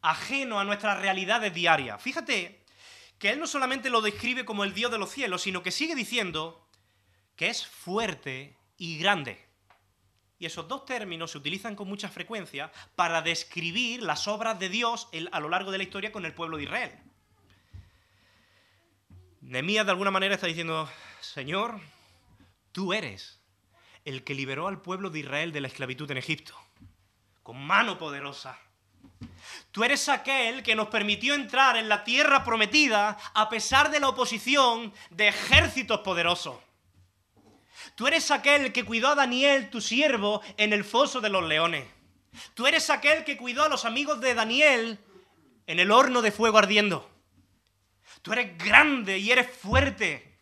[0.00, 2.00] ajeno a nuestras realidades diarias.
[2.00, 2.64] Fíjate
[3.18, 5.94] que Él no solamente lo describe como el Dios de los cielos, sino que sigue
[5.94, 6.66] diciendo
[7.36, 9.38] que es fuerte y grande.
[10.38, 15.10] Y esos dos términos se utilizan con mucha frecuencia para describir las obras de Dios
[15.30, 16.92] a lo largo de la historia con el pueblo de Israel.
[19.42, 20.88] Nehemías de alguna manera está diciendo,
[21.20, 21.78] Señor,
[22.72, 23.42] tú eres
[24.06, 26.63] el que liberó al pueblo de Israel de la esclavitud en Egipto
[27.44, 28.58] con mano poderosa.
[29.70, 34.08] Tú eres aquel que nos permitió entrar en la tierra prometida a pesar de la
[34.08, 36.56] oposición de ejércitos poderosos.
[37.94, 41.86] Tú eres aquel que cuidó a Daniel, tu siervo, en el foso de los leones.
[42.54, 44.98] Tú eres aquel que cuidó a los amigos de Daniel
[45.66, 47.08] en el horno de fuego ardiendo.
[48.22, 50.33] Tú eres grande y eres fuerte.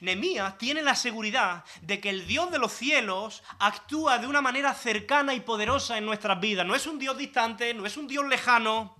[0.00, 4.74] Nehemías tiene la seguridad de que el Dios de los cielos actúa de una manera
[4.74, 6.66] cercana y poderosa en nuestras vidas.
[6.66, 8.96] No es un Dios distante, no es un Dios lejano.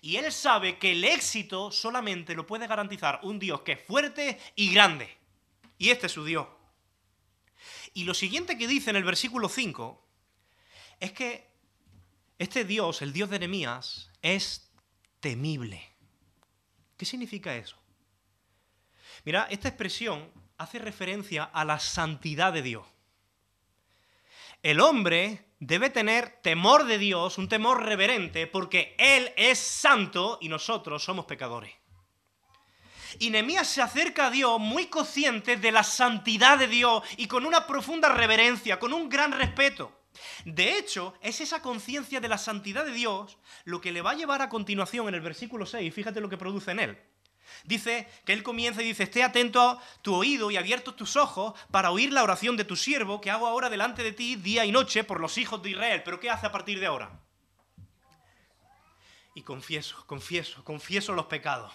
[0.00, 4.38] Y él sabe que el éxito solamente lo puede garantizar un Dios que es fuerte
[4.54, 5.16] y grande.
[5.78, 6.46] Y este es su Dios.
[7.94, 10.06] Y lo siguiente que dice en el versículo 5
[11.00, 11.50] es que
[12.38, 14.70] este Dios, el Dios de Nehemías, es
[15.20, 15.86] temible.
[16.96, 17.79] ¿Qué significa eso?
[19.24, 22.86] Mira, esta expresión hace referencia a la santidad de Dios.
[24.62, 30.48] El hombre debe tener temor de Dios, un temor reverente, porque Él es santo y
[30.48, 31.72] nosotros somos pecadores.
[33.18, 37.44] Y Nehemías se acerca a Dios muy consciente de la santidad de Dios y con
[37.44, 40.00] una profunda reverencia, con un gran respeto.
[40.44, 44.16] De hecho, es esa conciencia de la santidad de Dios lo que le va a
[44.16, 46.98] llevar a continuación en el versículo 6, fíjate lo que produce en él.
[47.64, 51.90] Dice que él comienza y dice, esté atento tu oído y abiertos tus ojos para
[51.90, 55.04] oír la oración de tu siervo que hago ahora delante de ti día y noche
[55.04, 56.02] por los hijos de Israel.
[56.04, 57.20] Pero ¿qué hace a partir de ahora?
[59.34, 61.72] Y confieso, confieso, confieso los pecados.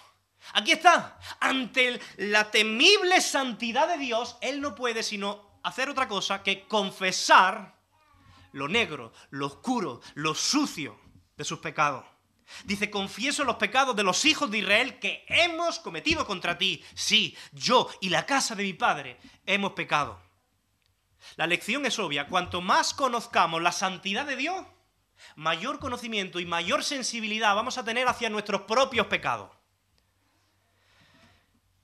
[0.52, 6.42] Aquí está, ante la temible santidad de Dios, él no puede sino hacer otra cosa
[6.42, 7.74] que confesar
[8.52, 10.98] lo negro, lo oscuro, lo sucio
[11.36, 12.04] de sus pecados.
[12.64, 16.84] Dice, confieso los pecados de los hijos de Israel que hemos cometido contra ti.
[16.94, 20.20] Sí, yo y la casa de mi padre hemos pecado.
[21.36, 22.28] La lección es obvia.
[22.28, 24.64] Cuanto más conozcamos la santidad de Dios,
[25.34, 29.50] mayor conocimiento y mayor sensibilidad vamos a tener hacia nuestros propios pecados.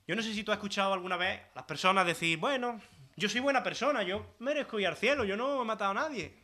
[0.07, 2.81] Yo no sé si tú has escuchado alguna vez a las personas decir, bueno,
[3.15, 6.42] yo soy buena persona, yo merezco ir al cielo, yo no he matado a nadie.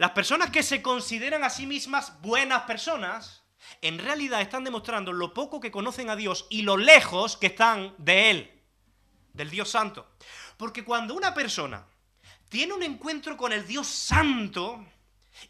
[0.00, 3.42] Las personas que se consideran a sí mismas buenas personas,
[3.82, 7.94] en realidad están demostrando lo poco que conocen a Dios y lo lejos que están
[7.98, 8.62] de Él,
[9.34, 10.10] del Dios Santo.
[10.56, 11.84] Porque cuando una persona
[12.48, 14.82] tiene un encuentro con el Dios Santo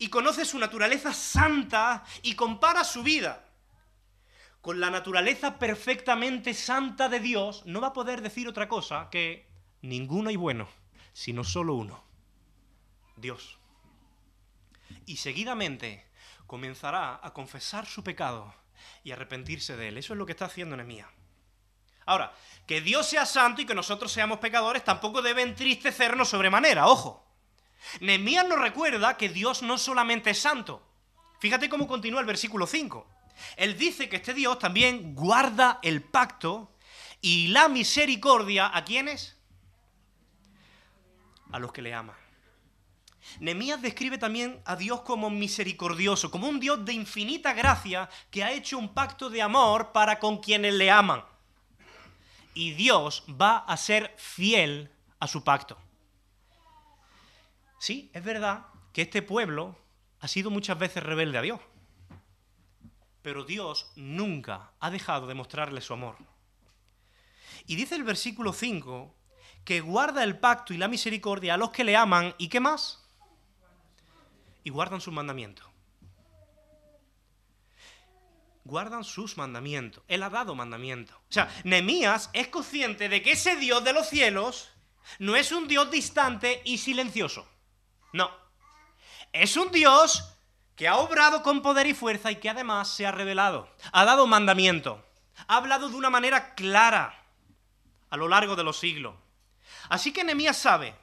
[0.01, 3.45] y conoce su naturaleza santa y compara su vida
[4.61, 9.49] con la naturaleza perfectamente santa de Dios, no va a poder decir otra cosa que
[9.81, 10.69] ninguno hay bueno,
[11.13, 12.03] sino solo uno,
[13.17, 13.60] Dios
[15.11, 16.07] y seguidamente
[16.47, 18.55] comenzará a confesar su pecado
[19.03, 19.99] y arrepentirse de él.
[19.99, 21.09] Eso es lo que está haciendo Nehemías.
[22.07, 22.33] Ahora,
[22.65, 27.27] que Dios sea santo y que nosotros seamos pecadores tampoco debe entristecernos sobremanera, ojo.
[28.01, 30.87] Nehemías nos recuerda que Dios no solamente es santo.
[31.41, 33.07] Fíjate cómo continúa el versículo 5.
[33.57, 36.73] Él dice que este Dios también guarda el pacto
[37.21, 39.37] y la misericordia a quienes?
[41.51, 42.20] A los que le aman.
[43.39, 48.53] Nemías describe también a Dios como misericordioso, como un Dios de infinita gracia que ha
[48.53, 51.25] hecho un pacto de amor para con quienes le aman.
[52.55, 54.91] Y Dios va a ser fiel
[55.21, 55.79] a su pacto.
[57.79, 59.79] Sí, es verdad que este pueblo
[60.21, 61.61] ha sido muchas veces rebelde a Dios,
[63.23, 66.17] pero Dios nunca ha dejado de mostrarle su amor.
[67.67, 69.15] Y dice el versículo 5
[69.65, 73.00] que guarda el pacto y la misericordia a los que le aman y qué más?
[74.65, 75.67] Y guardan sus mandamientos.
[78.65, 80.05] Guardan sus mandamientos.
[80.07, 81.17] Él ha dado mandamientos.
[81.17, 84.71] O sea, Nehemías es consciente de que ese Dios de los cielos
[85.19, 87.49] no es un Dios distante y silencioso.
[88.13, 88.31] No.
[89.33, 90.35] Es un Dios
[90.77, 93.69] que ha obrado con poder y fuerza y que además se ha revelado.
[93.93, 95.05] Ha dado mandamiento.
[95.49, 97.25] Ha hablado de una manera clara
[98.11, 99.15] a lo largo de los siglos.
[99.89, 100.95] Así que Nehemías sabe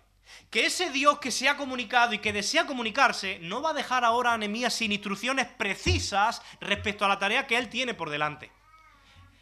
[0.49, 4.05] que ese Dios que se ha comunicado y que desea comunicarse no va a dejar
[4.05, 8.51] ahora a Nehemías sin instrucciones precisas respecto a la tarea que él tiene por delante.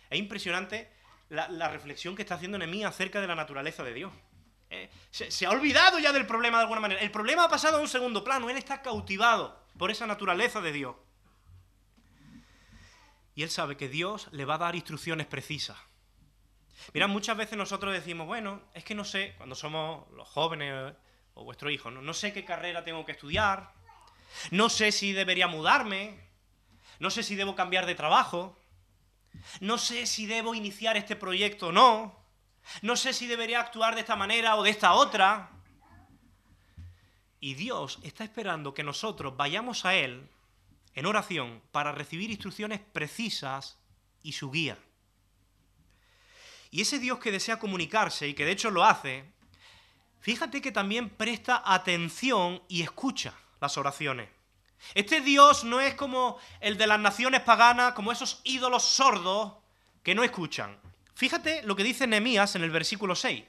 [0.10, 0.91] Es impresionante
[1.30, 4.13] la, reflexión que está haciendo Nehemías acerca de la naturaleza de Dios.
[4.70, 7.02] Eh, se, se, ha olvidado ya del problema de alguna manera.
[7.02, 8.50] El problema ha pasado a un segundo plano.
[8.50, 10.96] Él está cautivado por esa naturaleza de Dios.
[13.36, 15.78] Y él sabe que Dios le va a dar instrucciones precisas.
[16.94, 20.94] Mira, muchas veces nosotros decimos, bueno, es que no sé, cuando somos los jóvenes
[21.34, 23.74] o vuestro hijo, no, no sé qué carrera tengo que estudiar,
[24.52, 26.20] no sé si debería mudarme,
[27.00, 28.60] no sé si debo cambiar de trabajo,
[29.60, 32.26] no sé si debo iniciar este proyecto o no,
[32.82, 35.52] no sé si debería actuar de esta manera o de esta otra.
[37.40, 40.30] Y Dios está esperando que nosotros vayamos a Él
[40.96, 43.78] en oración para recibir instrucciones precisas
[44.24, 44.78] y su guía.
[46.76, 49.24] Y ese Dios que desea comunicarse y que de hecho lo hace,
[50.20, 54.28] fíjate que también presta atención y escucha las oraciones.
[54.94, 59.54] Este Dios no es como el de las naciones paganas, como esos ídolos sordos
[60.04, 60.78] que no escuchan.
[61.14, 63.46] Fíjate lo que dice Nehemías en el versículo 6.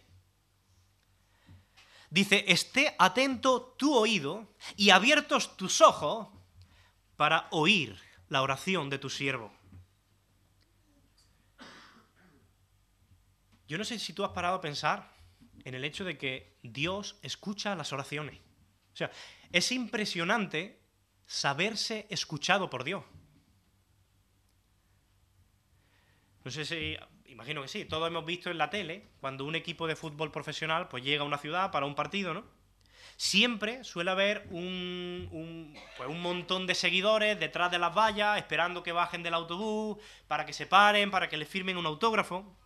[2.10, 6.28] Dice, esté atento tu oído y abiertos tus ojos
[7.16, 9.52] para oír la oración de tu siervo.
[13.68, 15.12] Yo no sé si tú has parado a pensar
[15.64, 18.38] en el hecho de que Dios escucha las oraciones.
[18.92, 19.10] O sea,
[19.52, 20.80] es impresionante
[21.26, 23.04] saberse escuchado por Dios.
[26.44, 29.88] No sé si, imagino que sí, todos hemos visto en la tele cuando un equipo
[29.88, 32.44] de fútbol profesional pues llega a una ciudad para un partido, ¿no?
[33.16, 38.82] Siempre suele haber un, un, pues un montón de seguidores detrás de las vallas esperando
[38.82, 39.96] que bajen del autobús,
[40.28, 42.56] para que se paren, para que le firmen un autógrafo.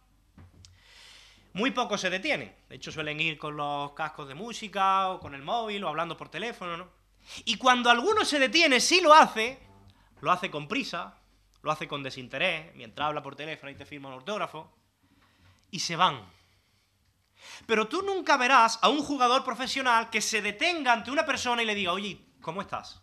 [1.52, 2.54] Muy pocos se detienen.
[2.68, 6.16] De hecho, suelen ir con los cascos de música o con el móvil o hablando
[6.16, 6.88] por teléfono, ¿no?
[7.44, 9.58] Y cuando alguno se detiene, sí lo hace,
[10.20, 11.18] lo hace con prisa,
[11.62, 14.72] lo hace con desinterés, mientras habla por teléfono y te firma un autógrafo,
[15.70, 16.24] y se van.
[17.66, 21.66] Pero tú nunca verás a un jugador profesional que se detenga ante una persona y
[21.66, 23.02] le diga, oye, ¿cómo estás?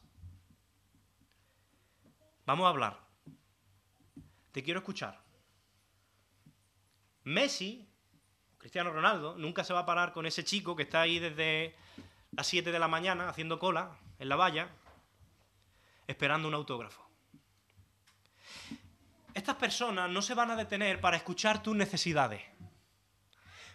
[2.45, 2.99] Vamos a hablar.
[4.51, 5.21] Te quiero escuchar.
[7.23, 7.86] Messi
[8.67, 11.73] Cristiano Ronaldo nunca se va a parar con ese chico que está ahí desde
[12.31, 14.67] las 7 de la mañana haciendo cola en la valla,
[16.05, 17.09] esperando un autógrafo.
[19.33, 22.41] Estas personas no se van a detener para escuchar tus necesidades.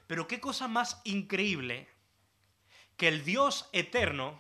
[0.07, 1.89] Pero qué cosa más increíble
[2.99, 4.39] que el Dios eterno,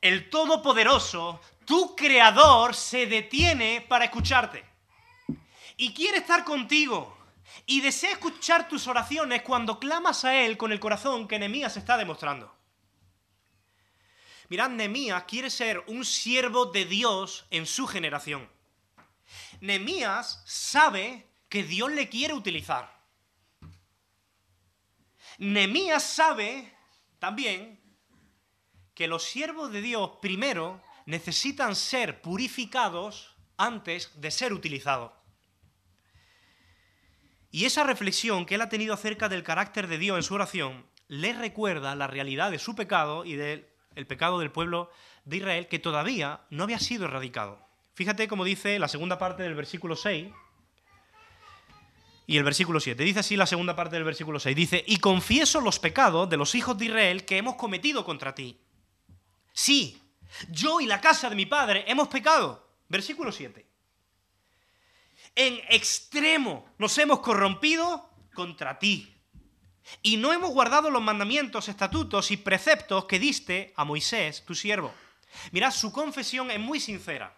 [0.00, 4.64] el Todopoderoso, tu Creador, se detiene para escucharte.
[5.76, 7.21] Y quiere estar contigo
[7.66, 11.96] y desea escuchar tus oraciones cuando clamas a Él con el corazón que Nehemías está
[11.96, 12.54] demostrando.
[14.48, 18.48] Mirad, Nehemías quiere ser un siervo de Dios en su generación.
[19.60, 23.00] Nehemías sabe que Dios le quiere utilizar.
[25.38, 26.74] Nehemías sabe
[27.18, 27.80] también
[28.94, 35.12] que los siervos de Dios primero necesitan ser purificados antes de ser utilizados.
[37.52, 40.86] Y esa reflexión que él ha tenido acerca del carácter de Dios en su oración
[41.06, 43.66] le recuerda la realidad de su pecado y del
[44.08, 44.90] pecado del pueblo
[45.26, 47.60] de Israel que todavía no había sido erradicado.
[47.92, 50.32] Fíjate cómo dice la segunda parte del versículo 6
[52.26, 53.04] y el versículo 7.
[53.04, 54.56] Dice así la segunda parte del versículo 6.
[54.56, 58.58] Dice, y confieso los pecados de los hijos de Israel que hemos cometido contra ti.
[59.52, 60.00] Sí,
[60.48, 62.66] yo y la casa de mi padre hemos pecado.
[62.88, 63.71] Versículo 7
[65.34, 69.08] en extremo nos hemos corrompido contra ti.
[70.00, 74.92] Y no hemos guardado los mandamientos, estatutos y preceptos que diste a Moisés, tu siervo.
[75.50, 77.36] Mirad, su confesión es muy sincera.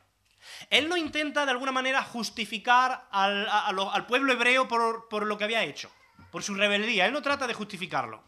[0.71, 5.91] Él no intenta de alguna manera justificar al, pueblo hebreo por, lo que había hecho,
[6.31, 7.07] por su rebeldía.
[7.07, 8.23] Él no trata de justificarlo.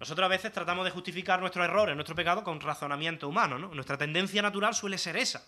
[0.00, 3.58] Nosotros a veces tratamos de justificar nuestros errores, nuestro pecado, con razonamiento humano.
[3.58, 3.74] ¿no?
[3.74, 5.44] Nuestra tendencia natural suele ser esa.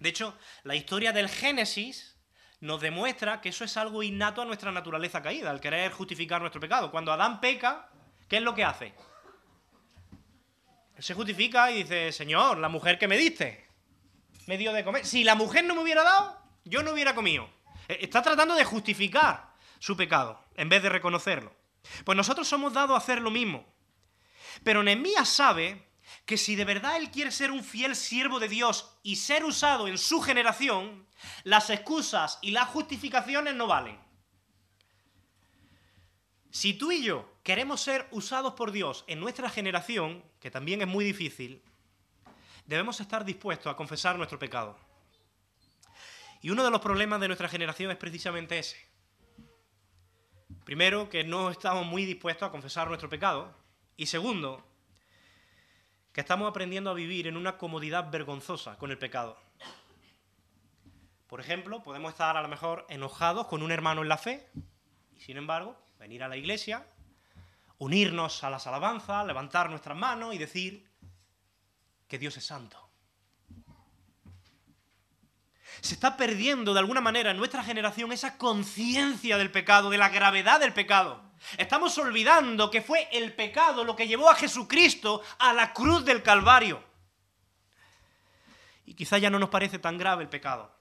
[0.00, 2.16] De hecho, la historia del Génesis
[2.60, 6.60] nos demuestra que eso es algo innato a nuestra naturaleza caída, el querer justificar nuestro
[6.60, 6.90] pecado.
[6.90, 7.88] Cuando Adán peca,
[8.28, 8.94] ¿qué es lo que hace?
[10.96, 13.68] Él se justifica y dice, Señor, la mujer que me diste,
[14.46, 15.06] me dio de comer.
[15.06, 17.48] Si la mujer no me hubiera dado, yo no hubiera comido.
[17.88, 21.54] E, está tratando de justificar su pecado, en vez de reconocerlo.
[22.04, 23.66] Pues nosotros somos dados a hacer lo mismo.
[24.64, 25.89] Pero Nehemías sabe
[26.24, 29.88] que si de verdad él quiere ser un fiel siervo de Dios y ser usado
[29.88, 31.06] en su generación,
[31.44, 33.98] las excusas y las justificaciones no valen.
[36.50, 40.88] Si tú y yo queremos ser usados por Dios en nuestra generación, que también es
[40.88, 41.62] muy difícil,
[42.66, 44.76] debemos estar dispuestos a confesar nuestro pecado.
[46.42, 48.76] Y uno de los problemas de nuestra generación es precisamente ese.
[50.64, 53.54] Primero, que no estamos muy dispuestos a confesar nuestro pecado.
[53.96, 54.64] Y segundo,
[56.12, 59.38] que estamos aprendiendo a vivir en una comodidad vergonzosa con el pecado.
[61.28, 64.50] Por ejemplo, podemos estar a lo mejor enojados con un hermano en la fe
[65.16, 66.84] y sin embargo venir a la iglesia,
[67.78, 70.90] unirnos a las alabanzas, levantar nuestras manos y decir
[72.08, 72.90] que Dios es santo.
[75.80, 80.08] Se está perdiendo de alguna manera en nuestra generación esa conciencia del pecado, de la
[80.08, 81.29] gravedad del pecado.
[81.56, 86.22] Estamos olvidando que fue el pecado lo que llevó a Jesucristo a la cruz del
[86.22, 86.82] Calvario.
[88.84, 90.74] Y quizá ya no nos parece tan grave el pecado.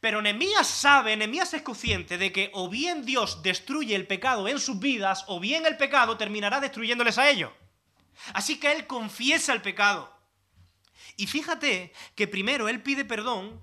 [0.00, 4.58] Pero Nehemías sabe, Nehemías es consciente de que o bien Dios destruye el pecado en
[4.58, 7.52] sus vidas, o bien el pecado terminará destruyéndoles a ellos.
[8.32, 10.14] Así que él confiesa el pecado.
[11.16, 13.60] Y fíjate que primero él pide perdón,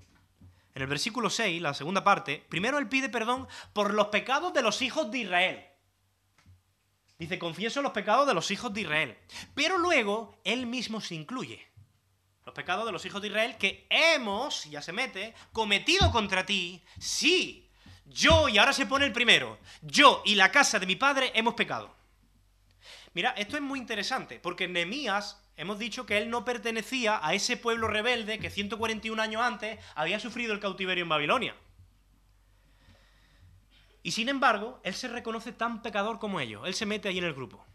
[0.76, 4.64] en el versículo 6, la segunda parte, primero él pide perdón por los pecados de
[4.64, 5.73] los hijos de Israel.
[7.24, 9.18] Dice, confieso los pecados de los hijos de Israel.
[9.56, 11.66] Pero luego él mismo se incluye.
[12.46, 16.84] Los pecados de los hijos de Israel que hemos, ya se mete, cometido contra ti,
[17.00, 17.72] sí.
[18.04, 21.54] Yo, y ahora se pone el primero, yo y la casa de mi padre hemos
[21.54, 21.96] pecado.
[23.14, 27.56] Mira, esto es muy interesante, porque Nehemías hemos dicho que él no pertenecía a ese
[27.56, 31.56] pueblo rebelde que 141 años antes había sufrido el cautiverio en Babilonia.
[34.04, 36.64] Y sin embargo, él se reconoce tan pecador como ellos.
[36.68, 37.66] Él se mete ahí en el grupo.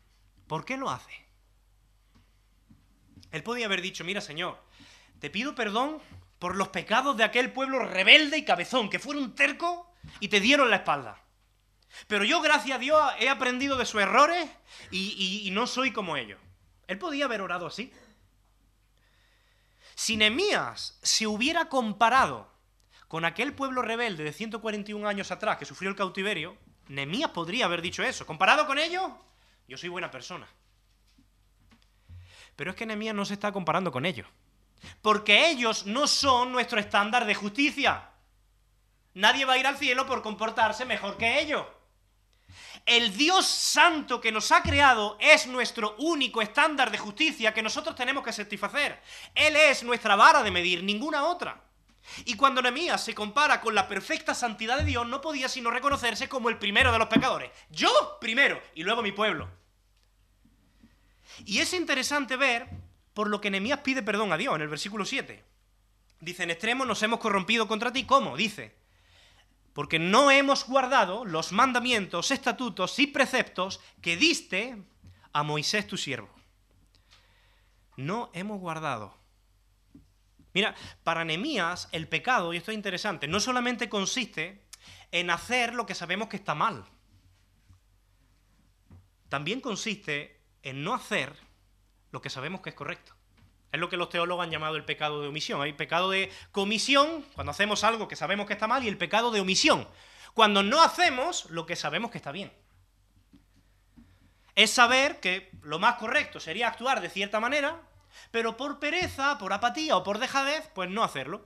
[0.46, 1.26] ¿Por qué lo hace?
[3.30, 4.62] Él podía haber dicho, mira Señor,
[5.20, 6.00] te pido perdón
[6.38, 10.70] por los pecados de aquel pueblo rebelde y cabezón, que fueron terco y te dieron
[10.70, 11.18] la espalda.
[12.06, 14.48] Pero yo, gracias a Dios, he aprendido de sus errores
[14.90, 16.38] y, y no soy como ellos.
[16.86, 17.92] Él podía haber orado así.
[19.94, 22.50] Si Nehemías se hubiera comparado
[23.08, 26.56] con aquel pueblo rebelde de 141 años atrás que sufrió el cautiverio,
[26.88, 28.26] Nehemías podría haber dicho eso.
[28.26, 29.10] Comparado con ellos,
[29.66, 30.46] yo soy buena persona.
[32.54, 34.26] Pero es que Nehemías no se está comparando con ellos.
[35.00, 38.10] Porque ellos no son nuestro estándar de justicia.
[39.14, 41.66] Nadie va a ir al cielo por comportarse mejor que ellos.
[42.84, 47.94] El Dios santo que nos ha creado es nuestro único estándar de justicia que nosotros
[47.96, 49.00] tenemos que satisfacer.
[49.34, 51.67] Él es nuestra vara de medir, ninguna otra.
[52.24, 56.28] Y cuando Nehemías se compara con la perfecta santidad de Dios, no podía sino reconocerse
[56.28, 57.50] como el primero de los pecadores.
[57.70, 59.48] Yo primero y luego mi pueblo.
[61.44, 62.68] Y es interesante ver
[63.14, 65.44] por lo que Nehemías pide perdón a Dios en el versículo 7.
[66.20, 68.04] Dice, en extremo nos hemos corrompido contra ti.
[68.04, 68.36] ¿Cómo?
[68.36, 68.76] Dice,
[69.72, 74.82] porque no hemos guardado los mandamientos, estatutos y preceptos que diste
[75.32, 76.30] a Moisés tu siervo.
[77.96, 79.17] No hemos guardado.
[80.58, 84.66] Mira, para Nehemías el pecado, y esto es interesante, no solamente consiste
[85.12, 86.84] en hacer lo que sabemos que está mal.
[89.28, 91.32] También consiste en no hacer
[92.10, 93.14] lo que sabemos que es correcto.
[93.70, 95.62] Es lo que los teólogos han llamado el pecado de omisión.
[95.62, 99.30] Hay pecado de comisión, cuando hacemos algo que sabemos que está mal, y el pecado
[99.30, 99.86] de omisión,
[100.34, 102.52] cuando no hacemos lo que sabemos que está bien.
[104.56, 107.80] Es saber que lo más correcto sería actuar de cierta manera,
[108.30, 111.44] pero por pereza, por apatía o por dejadez, pues no hacerlo.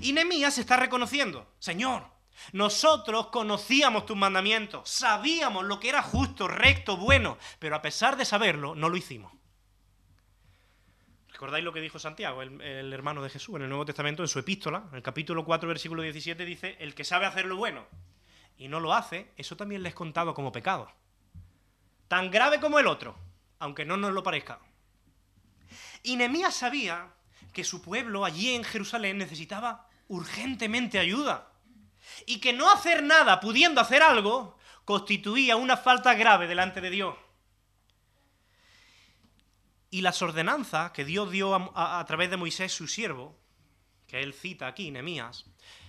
[0.00, 2.04] Y Nemías está reconociendo, Señor,
[2.52, 8.24] nosotros conocíamos tus mandamientos, sabíamos lo que era justo, recto, bueno, pero a pesar de
[8.24, 9.32] saberlo, no lo hicimos.
[11.32, 14.38] ¿Recordáis lo que dijo Santiago, el, hermano de Jesús, en el Nuevo Testamento, en su
[14.38, 14.84] epístola?
[14.90, 17.86] En el capítulo 4, versículo 17 dice, el que sabe hacer lo bueno
[18.56, 20.90] y no lo hace, eso también le es contado como pecado.
[22.08, 23.18] Tan grave como el otro,
[23.58, 24.60] aunque no nos lo parezca.
[26.06, 27.08] Y Nehemías sabía
[27.52, 31.50] que su pueblo allí en Jerusalén necesitaba urgentemente ayuda.
[32.26, 37.16] Y que no hacer nada pudiendo hacer algo constituía una falta grave delante de Dios.
[39.90, 43.36] Y las ordenanzas que Dios dio a, través de Moisés, su siervo,
[44.06, 45.46] que él cita aquí, Nehemías,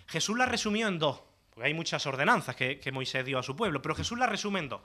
[0.08, 3.56] Jesús las resumió en dos, porque hay muchas ordenanzas que, que Moisés dio a su
[3.56, 4.82] pueblo, pero Jesús las resume en dos.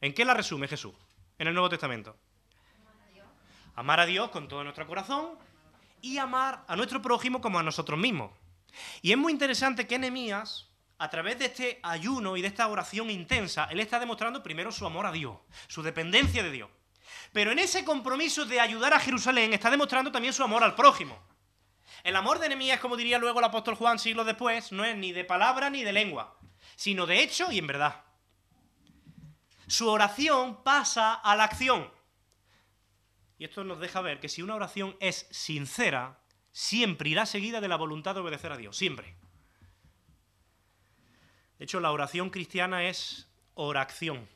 [0.00, 0.94] ¿En qué las resume Jesús
[1.38, 2.16] en el Nuevo Testamento?
[3.76, 5.38] Amar a Dios con todo nuestro corazón
[6.00, 8.30] y amar a nuestro prójimo como a nosotros mismos.
[9.02, 10.68] Y es muy interesante que Nehemías,
[10.98, 14.86] a través de este ayuno y de esta oración intensa, él está demostrando primero su
[14.86, 16.70] amor a Dios, su dependencia de Dios.
[17.32, 21.18] Pero en ese compromiso de ayudar a Jerusalén está demostrando también su amor al prójimo.
[22.02, 25.12] El amor de Nehemías, como diría luego el apóstol Juan siglos después, no es ni
[25.12, 26.36] de palabra ni de lengua,
[26.76, 28.02] sino de hecho y en verdad.
[29.66, 31.90] Su oración pasa a la acción.
[33.44, 36.18] Y esto nos deja ver que si una oración es sincera,
[36.50, 39.16] siempre irá seguida de la voluntad de obedecer a Dios, siempre.
[41.58, 44.26] De hecho, la oración cristiana es oración.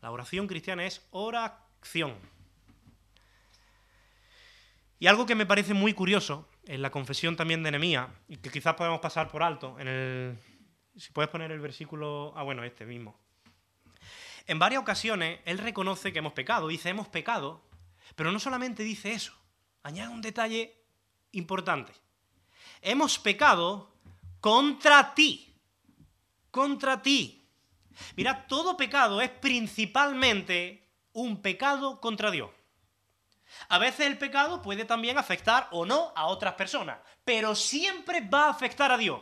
[0.00, 2.14] La oración cristiana es oración.
[5.00, 8.50] Y algo que me parece muy curioso en la confesión también de Nehemías, y que
[8.50, 10.38] quizás podemos pasar por alto, en el,
[10.96, 13.18] si puedes poner el versículo, ah bueno, este mismo.
[14.46, 17.67] En varias ocasiones él reconoce que hemos pecado, dice hemos pecado,
[18.14, 19.32] pero no solamente dice eso,
[19.82, 20.74] añade un detalle
[21.32, 21.92] importante.
[22.82, 23.90] Hemos pecado
[24.40, 25.54] contra ti,
[26.50, 27.44] contra ti.
[28.16, 32.50] Mira, todo pecado es principalmente un pecado contra Dios.
[33.68, 38.46] A veces el pecado puede también afectar o no a otras personas, pero siempre va
[38.46, 39.20] a afectar a Dios.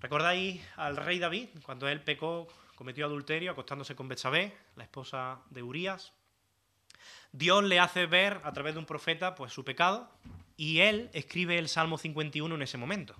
[0.00, 5.62] ¿Recordáis al rey David cuando él pecó, cometió adulterio acostándose con Betsabé, la esposa de
[5.62, 6.12] Urías?
[7.32, 10.10] Dios le hace ver a través de un profeta pues su pecado
[10.56, 13.14] y él escribe el Salmo 51 en ese momento.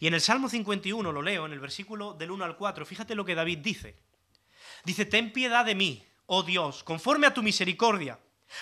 [0.00, 3.14] Y en el Salmo 51, lo leo, en el versículo del 1 al 4, fíjate
[3.14, 3.96] lo que David dice.
[4.84, 8.18] Dice, ten piedad de mí, oh Dios, conforme a tu misericordia,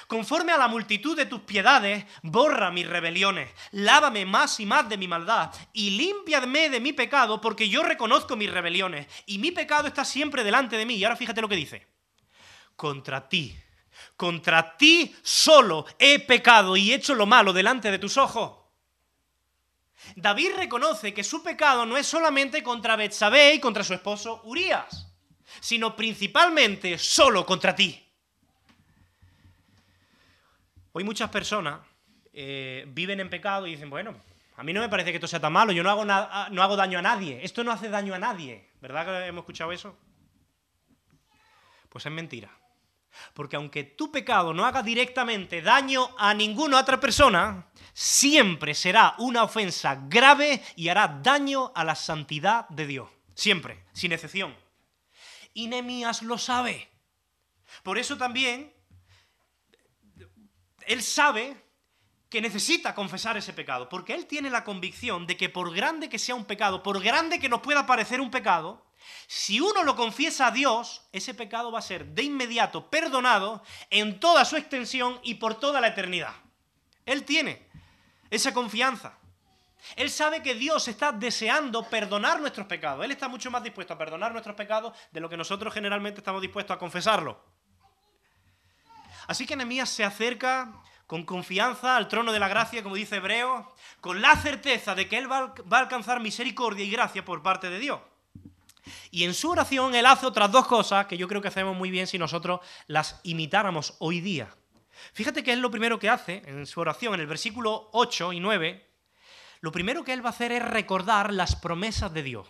[0.06, 4.96] Conforme a la multitud de tus piedades, borra mis rebeliones, lávame más y más de
[4.96, 9.86] mi maldad, y límpiame de mi pecado, porque yo reconozco mis rebeliones, y mi pecado
[9.86, 10.96] está siempre delante de mí.
[10.96, 11.86] Y ahora fíjate lo que dice.
[12.76, 13.56] Contra ti,
[14.16, 18.64] contra ti solo he pecado y hecho lo malo delante de tus ojos.
[20.16, 25.08] David reconoce que su pecado no es solamente contra Betsabé y contra su esposo Urías,
[25.60, 28.00] sino principalmente solo contra ti.
[30.92, 31.80] Hoy muchas personas
[32.32, 34.14] eh, viven en pecado y dicen, bueno,
[34.56, 36.76] a mí no me parece que esto sea tan malo, yo no hago, no hago
[36.76, 38.70] daño a nadie, esto no hace daño a nadie.
[38.80, 39.96] ¿Verdad que hemos escuchado eso?
[41.88, 42.50] Pues es mentira.
[43.32, 49.42] Porque aunque tu pecado no haga directamente daño a ninguna otra persona, siempre será una
[49.42, 53.08] ofensa grave y hará daño a la santidad de Dios.
[53.34, 54.56] Siempre, sin excepción.
[55.52, 56.88] Y Nemías lo sabe.
[57.82, 58.72] Por eso también
[60.86, 61.56] él sabe
[62.28, 66.18] que necesita confesar ese pecado, porque él tiene la convicción de que por grande que
[66.18, 68.83] sea un pecado, por grande que nos pueda parecer un pecado,
[69.26, 74.20] si uno lo confiesa a Dios, ese pecado va a ser de inmediato perdonado en
[74.20, 76.34] toda su extensión y por toda la eternidad.
[77.06, 77.68] Él tiene
[78.30, 79.18] esa confianza.
[79.96, 83.04] Él sabe que Dios está deseando perdonar nuestros pecados.
[83.04, 86.40] Él está mucho más dispuesto a perdonar nuestros pecados de lo que nosotros generalmente estamos
[86.40, 87.42] dispuestos a confesarlo.
[89.26, 90.72] Así que Nehemías se acerca
[91.06, 95.18] con confianza al trono de la gracia, como dice Hebreo, con la certeza de que
[95.18, 98.00] él va a alcanzar misericordia y gracia por parte de Dios.
[99.10, 101.90] Y en su oración él hace otras dos cosas que yo creo que hacemos muy
[101.90, 104.54] bien si nosotros las imitáramos hoy día.
[105.12, 108.40] Fíjate que es lo primero que hace en su oración, en el versículo 8 y
[108.40, 108.90] 9,
[109.60, 112.48] lo primero que él va a hacer es recordar las promesas de Dios.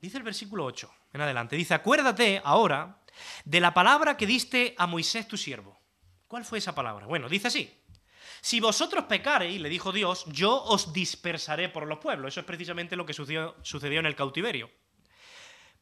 [0.00, 3.00] Dice el versículo 8, en adelante, dice, acuérdate ahora
[3.44, 5.78] de la palabra que diste a Moisés tu siervo.
[6.26, 7.06] ¿Cuál fue esa palabra?
[7.06, 7.79] Bueno, dice así.
[8.40, 12.32] Si vosotros pecareis, le dijo Dios, yo os dispersaré por los pueblos.
[12.32, 14.70] Eso es precisamente lo que sucedió, en el cautiverio.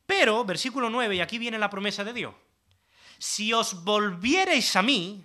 [0.07, 2.35] Pero, versículo 9, y aquí viene la promesa de Dios.
[3.19, 5.25] Si os volviereis a mí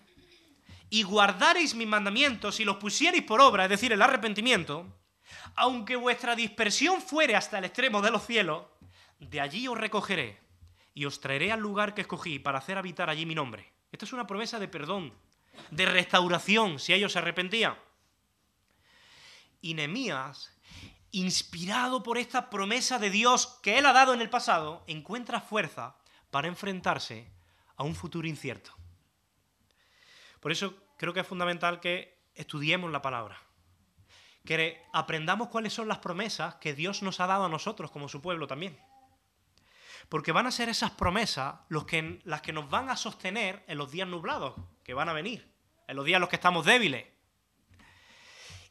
[0.90, 4.86] y guardareis mis mandamientos y los pusiereis por obra, es decir, el arrepentimiento,
[5.56, 8.66] aunque vuestra dispersión fuere hasta el extremo de los cielos,
[9.20, 10.40] de allí os recogeré
[10.94, 13.72] y os traeré al lugar que escogí para hacer habitar allí mi nombre.
[13.92, 15.14] Esta es una promesa de perdón,
[15.72, 17.78] de restauración, si ellos se arrepentían.
[19.62, 20.54] Y Nehemías,
[21.12, 25.96] inspirado por esta promesa de Dios que él ha dado en el pasado, encuentra fuerza
[26.32, 27.32] para enfrentarse
[27.76, 28.74] a un futuro incierto.
[30.40, 33.40] Por eso creo que es fundamental que estudiemos la palabra,
[34.46, 38.22] que aprendamos cuáles son las promesas que Dios nos ha dado a nosotros como su
[38.22, 38.78] pueblo también.
[40.10, 43.78] Porque van a ser esas promesas los que, las que nos van a sostener en
[43.78, 45.50] los días nublados que van a venir,
[45.88, 47.06] en los días en los que estamos débiles.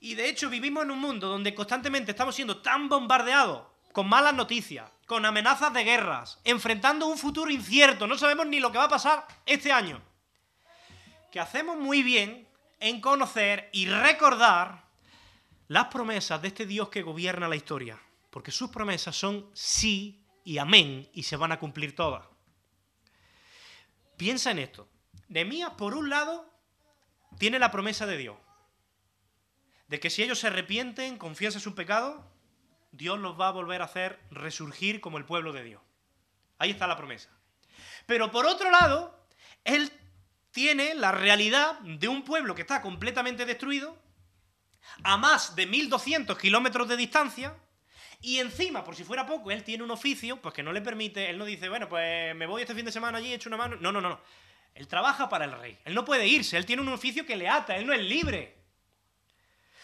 [0.01, 4.35] Y de hecho vivimos en un mundo donde constantemente estamos siendo tan bombardeados con malas
[4.35, 8.85] noticias, con amenazas de guerras, enfrentando un futuro incierto, no sabemos ni lo que va
[8.85, 10.01] a pasar este año,
[11.31, 12.49] que hacemos muy bien
[12.81, 14.87] en conocer y recordar
[15.69, 18.01] las promesas de este Dios que gobierna la historia,
[18.31, 22.25] porque sus promesas son sí y amén, y se van a cumplir todas.
[24.17, 24.89] Piensa en esto.
[25.33, 26.47] Nehemías, por un lado,
[27.39, 28.37] tiene la promesa de Dios,
[29.89, 32.31] de que si ellos se arrepienten, confiesan su pecado,
[32.93, 35.83] Dios los va a volver a hacer resurgir como el pueblo de Dios.
[36.59, 37.31] Ahí está la promesa.
[38.05, 39.27] Pero por otro lado,
[39.65, 39.91] él
[40.51, 43.97] tiene la realidad de un pueblo que está completamente destruido,
[45.03, 47.57] a más de 1200 kilómetros de distancia,
[48.21, 51.31] y encima, por si fuera poco, él tiene un oficio pues que no le permite,
[51.31, 53.77] él no dice, bueno, pues me voy este fin de semana allí, echo una mano.
[53.81, 54.21] No, no, no, no.
[54.75, 55.79] Él trabaja para el rey.
[55.85, 58.57] Él no puede irse, él tiene un oficio que le ata, él no es libre.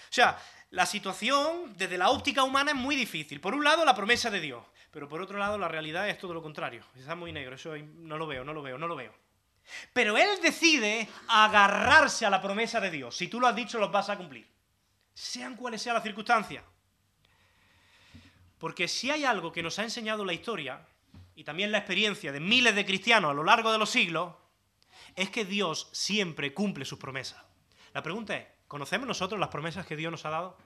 [0.05, 0.39] O sea,
[0.71, 3.41] la situación desde la óptica humana es muy difícil.
[3.41, 6.35] Por un lado, la promesa de Dios, pero por otro lado, la realidad es todo
[6.35, 6.85] lo contrario.
[6.97, 9.15] Está muy negro, eso no lo veo, no lo veo, no lo veo.
[9.93, 13.17] Pero él decide agarrarse a la promesa de Dios.
[13.17, 14.47] Si tú lo has dicho, los vas a cumplir.
[15.13, 16.65] Sean cuales sean las circunstancias.
[18.59, 20.81] Porque si hay algo que nos ha enseñado la historia,
[21.37, 24.35] y también la experiencia de miles de cristianos a lo largo de los siglos,
[25.19, 27.43] es que Dios siempre cumple sus promesas.
[27.93, 30.57] La pregunta es, ¿conocemos nosotros las promesas que Dios nos ha dado?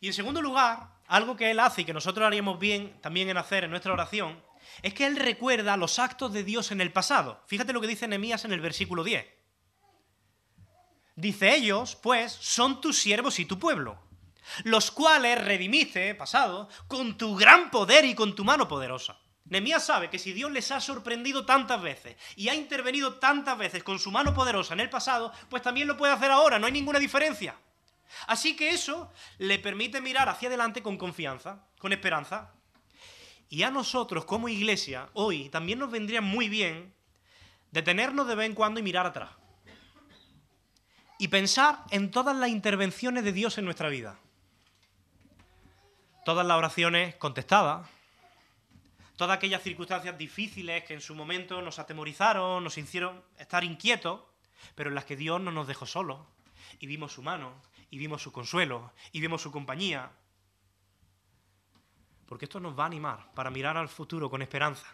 [0.00, 3.36] Y en segundo lugar, algo que Él hace y que nosotros haríamos bien también en
[3.36, 4.42] hacer en nuestra oración,
[4.82, 7.42] es que Él recuerda los actos de Dios en el pasado.
[7.46, 9.26] Fíjate lo que dice Nehemías en el versículo 10.
[11.16, 13.98] Dice ellos, pues, son tus siervos y tu pueblo
[14.64, 19.18] los cuales redimiste, pasado, con tu gran poder y con tu mano poderosa.
[19.44, 23.82] Nemías sabe que si Dios les ha sorprendido tantas veces y ha intervenido tantas veces
[23.82, 26.72] con su mano poderosa en el pasado, pues también lo puede hacer ahora, no hay
[26.72, 27.56] ninguna diferencia.
[28.26, 32.52] Así que eso le permite mirar hacia adelante con confianza, con esperanza.
[33.48, 36.94] Y a nosotros como iglesia, hoy también nos vendría muy bien
[37.70, 39.30] detenernos de vez en cuando y mirar atrás.
[41.18, 44.18] Y pensar en todas las intervenciones de Dios en nuestra vida.
[46.24, 47.88] Todas las oraciones contestadas,
[49.16, 54.20] todas aquellas circunstancias difíciles que en su momento nos atemorizaron, nos hicieron estar inquietos,
[54.74, 56.18] pero en las que Dios no nos dejó solos
[56.78, 57.54] y vimos su mano,
[57.90, 60.10] y vimos su consuelo, y vimos su compañía.
[62.26, 64.86] Porque esto nos va a animar para mirar al futuro con esperanza.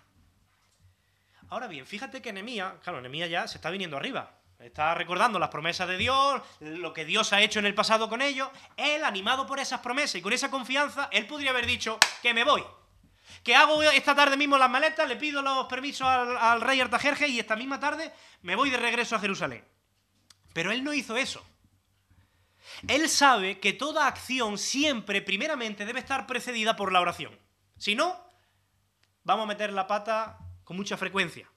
[1.49, 4.35] Ahora bien, fíjate que Nehemías, claro, Nehemías ya se está viniendo arriba.
[4.59, 8.21] Está recordando las promesas de Dios, lo que Dios ha hecho en el pasado con
[8.21, 8.49] ellos.
[8.77, 12.43] Él, animado por esas promesas y con esa confianza, él podría haber dicho que me
[12.43, 12.65] voy,
[13.43, 17.39] que hago esta tarde mismo las maletas, le pido los permisos al, rey Artajerje y
[17.39, 18.13] esta misma tarde
[18.43, 19.65] me voy de regreso a Jerusalén.
[20.53, 21.45] Pero él no hizo eso.
[22.87, 27.39] Él sabe que toda acción siempre, primeramente, debe estar precedida por la oración.
[27.77, 28.29] Si no,
[29.25, 31.49] vamos a meter la pata con mucha frecuencia.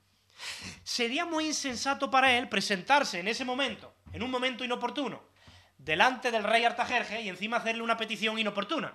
[0.83, 5.23] Sería muy insensato para él presentarse en ese momento, en un momento inoportuno,
[5.77, 8.93] delante del rey Artajerje y encima hacerle una petición inoportuna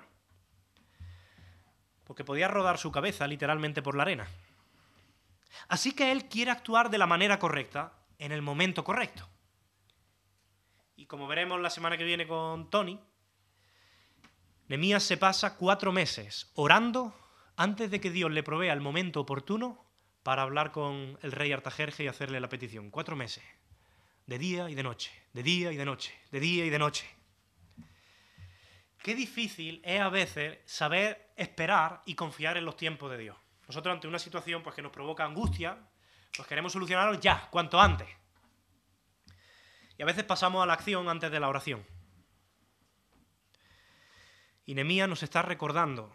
[2.07, 4.27] porque podía rodar su cabeza literalmente por la arena.
[5.69, 9.29] Así que él quiere actuar de la manera correcta, en el momento correcto.
[10.97, 12.99] Y como veremos la semana que viene con Tony,
[14.69, 17.15] Nemías se pasa cuatro meses orando
[17.57, 19.85] antes de que Dios le provea el momento oportuno
[20.23, 22.91] para hablar con el rey Artajerje y hacerle la petición.
[22.91, 23.45] Cuatro meses,
[24.27, 27.16] de día y de noche, de día y de noche, de día y de noche.
[29.07, 33.37] Qué difícil es a veces saber esperar y confiar en los tiempos de Dios.
[33.69, 35.79] Nosotros ante una situación pues, que nos provoca angustia,
[36.37, 38.09] pues queremos solucionarlo ya, cuanto antes.
[39.97, 41.87] Y a veces pasamos a la acción antes de la oración.
[44.65, 46.13] Y Nemía nos está recordando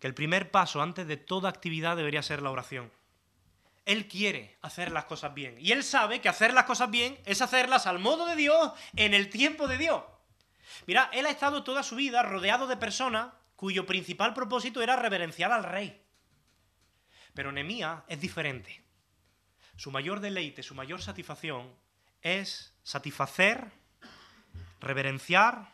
[0.00, 2.90] que el primer paso antes de toda actividad debería ser la oración.
[3.84, 5.54] Él quiere hacer las cosas bien.
[5.60, 9.14] Y él sabe que hacer las cosas bien es hacerlas al modo de Dios, en
[9.14, 10.02] el tiempo de Dios.
[10.86, 15.52] Mira, él ha estado toda su vida rodeado de personas cuyo principal propósito era reverenciar
[15.52, 16.02] al rey.
[17.34, 18.84] Pero Nemía es diferente.
[19.76, 21.74] Su mayor deleite, su mayor satisfacción
[22.22, 23.70] es satisfacer,
[24.80, 25.72] reverenciar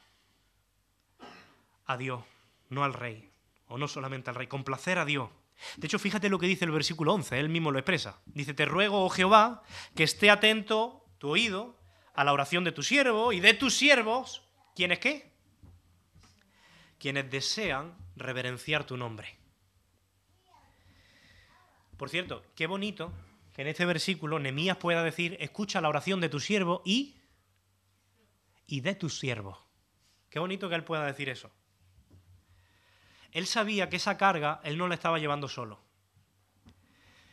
[1.87, 2.25] a Dios,
[2.69, 3.31] no al rey,
[3.67, 5.31] o no solamente al rey, complacer a Dios.
[5.77, 8.21] De hecho, fíjate lo que dice el versículo 11, él mismo lo expresa.
[8.27, 9.63] Dice, te ruego, oh Jehová,
[9.95, 11.79] que esté atento tu oído
[12.15, 14.49] a la oración de tu siervo y de tus siervos
[14.81, 15.31] ¿Quiénes qué?
[16.99, 19.37] Quienes desean reverenciar tu nombre.
[21.99, 23.13] Por cierto, qué bonito
[23.53, 27.21] que en este versículo Nemías pueda decir, escucha la oración de tu siervo y,
[28.67, 29.59] y de tus siervos.
[30.31, 31.51] Qué bonito que él pueda decir eso.
[33.33, 35.79] Él sabía que esa carga él no la estaba llevando solo.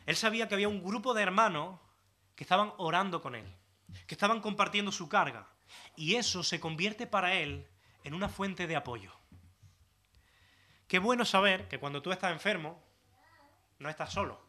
[0.04, 1.80] Él sabía que había un grupo de hermanos
[2.34, 3.46] que estaban orando con él,
[4.06, 5.48] que estaban compartiendo su carga,
[5.96, 7.66] y eso se convierte para él
[8.04, 9.12] en una fuente de apoyo.
[10.86, 12.82] Qué bueno saber que cuando tú estás enfermo,
[13.78, 14.40] no estás solo.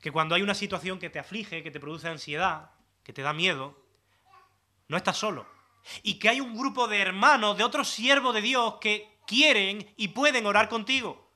[0.00, 2.70] Que cuando hay una situación que te aflige, que te produce ansiedad,
[3.02, 3.78] que te da miedo,
[4.88, 5.46] no estás solo.
[6.02, 10.08] Y que hay un grupo de hermanos, de otros siervos de Dios que quieren y
[10.08, 11.28] pueden orar contigo.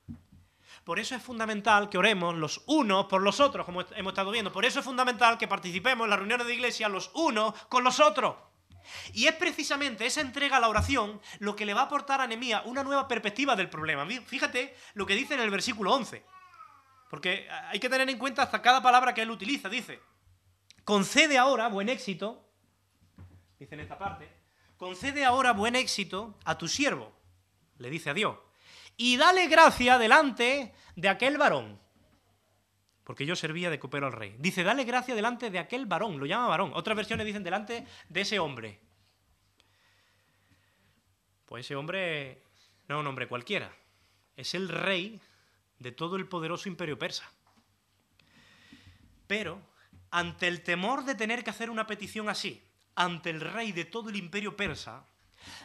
[0.85, 4.53] Por eso es fundamental que oremos los unos por los otros, como hemos estado viendo.
[4.53, 8.01] Por eso es fundamental que participemos en las reuniones de iglesia los unos con los
[8.01, 8.35] otros.
[9.13, 12.27] Y es precisamente esa entrega a la oración lo que le va a aportar a
[12.27, 14.07] Nehemías una nueva perspectiva del problema.
[14.27, 16.25] Fíjate lo que dice en el versículo 11.
[17.11, 19.69] Porque hay que tener en cuenta hasta cada palabra que él utiliza.
[19.69, 20.01] Dice,
[20.85, 22.49] concede ahora buen éxito,
[23.59, 24.33] dice en esta parte,
[24.79, 27.13] concede ahora buen éxito a tu siervo,
[27.77, 28.39] le dice a Dios,
[28.97, 31.82] y dale gracia delante de aquel varón
[33.13, 34.35] porque yo servía de copero al rey.
[34.39, 36.73] Dice, dale gracia delante de aquel varón, lo llama varón.
[36.73, 38.81] Otras versiones dicen delante de ese hombre.
[41.45, 42.43] Pues ese hombre
[42.89, 43.71] no es un hombre cualquiera,
[44.35, 45.21] es el rey
[45.79, 47.31] de todo el poderoso imperio persa.
[49.27, 49.61] Pero,
[50.11, 54.09] ante el temor de tener que hacer una petición así, ante el rey de todo
[54.09, 55.05] el imperio persa,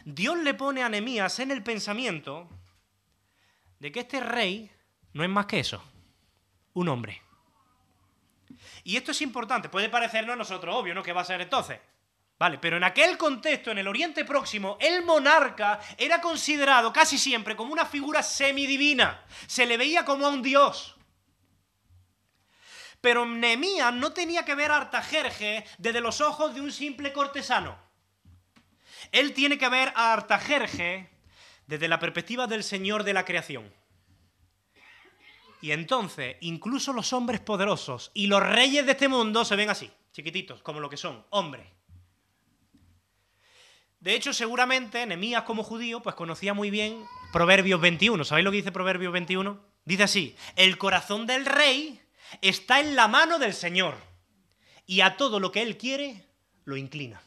[0.04, 2.46] Dios le pone a Nehemías en el pensamiento
[3.78, 4.70] de que este rey
[5.14, 5.82] no es más que eso,
[6.74, 7.22] un hombre.
[8.84, 11.02] Y esto es importante, puede parecernos a nosotros obvio, ¿no?
[11.02, 11.78] ¿Qué va a ser entonces?
[12.38, 17.56] Vale, pero en aquel contexto, en el Oriente Próximo, el monarca era considerado casi siempre
[17.56, 19.24] como una figura semidivina.
[19.48, 20.94] Se le veía como a un dios.
[23.00, 27.76] Pero Nehemías no tenía que ver a Artajerje desde los ojos de un simple cortesano.
[29.10, 31.10] Él tiene que ver a Artajerje
[31.66, 33.72] desde la perspectiva del Señor de la creación.
[35.60, 39.90] Y entonces, incluso los hombres poderosos y los reyes de este mundo se ven así,
[40.12, 41.66] chiquititos, como lo que son, hombres.
[44.00, 48.24] De hecho, seguramente Nemías como judío pues conocía muy bien Proverbios 21.
[48.24, 49.60] ¿Sabéis lo que dice Proverbios 21?
[49.84, 52.00] Dice así, el corazón del rey
[52.40, 53.96] está en la mano del Señor
[54.86, 56.24] y a todo lo que él quiere
[56.64, 57.20] lo inclina.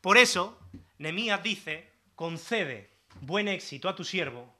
[0.00, 0.58] Por eso,
[0.98, 4.52] Nemías dice, concede buen éxito a tu siervo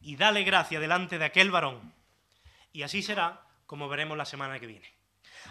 [0.00, 1.92] y dale gracia delante de aquel varón.
[2.72, 4.86] Y así será como veremos la semana que viene.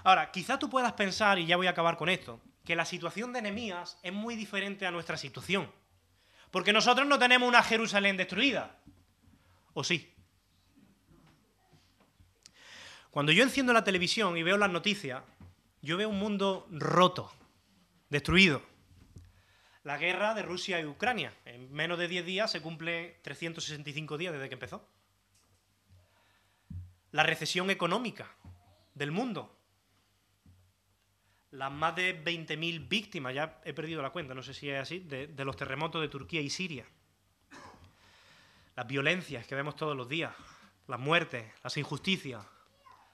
[0.04, 3.34] Ahora, quizá tú puedas pensar, y ya voy a acabar con esto, que la situación
[3.34, 5.72] de Nehemías es muy diferente a nuestra situación.
[6.52, 8.76] Porque nosotros no tenemos una Jerusalén destruida.
[9.74, 10.14] ¿O sí?
[13.12, 15.24] Cuando yo enciendo la televisión y veo las noticias,
[15.82, 17.34] yo veo un mundo roto,
[18.10, 18.62] destruido.
[19.84, 21.34] La guerra de Rusia y Ucrania.
[21.46, 24.88] En menos de 10 días se cumple 365 días desde que empezó.
[27.12, 28.28] La recesión económica
[28.94, 29.60] del mundo
[31.52, 35.00] las más de 20.000 víctimas, ya he perdido la cuenta, no sé si es así,
[35.00, 36.86] de, de, los terremotos de Turquía y Siria.
[38.76, 40.34] Las violencias que vemos todos los días,
[40.88, 42.46] las muertes, las injusticias,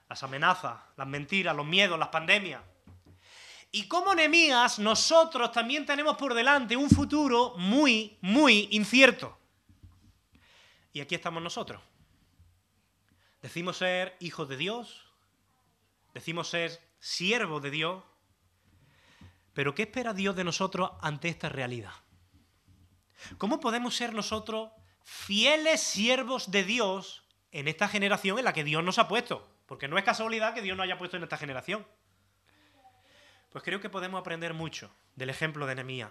[0.08, 2.60] las amenazas, las mentiras, los miedos, las pandemias.
[3.70, 9.38] Y como Nemías, nosotros también tenemos por delante un futuro muy, muy incierto.
[10.92, 11.82] Y aquí estamos nosotros.
[13.42, 15.04] Decimos ser hijos de Dios,
[16.14, 18.02] decimos ser siervos de Dios,
[19.52, 21.92] pero ¿qué espera Dios de nosotros ante esta realidad?
[23.38, 24.70] ¿Cómo podemos ser nosotros
[25.02, 29.48] fieles siervos de Dios en esta generación en la que Dios nos ha puesto?
[29.66, 31.86] Porque no es casualidad que Dios nos haya puesto en esta generación.
[33.56, 36.10] Pues creo que podemos aprender mucho del ejemplo de Nehemías.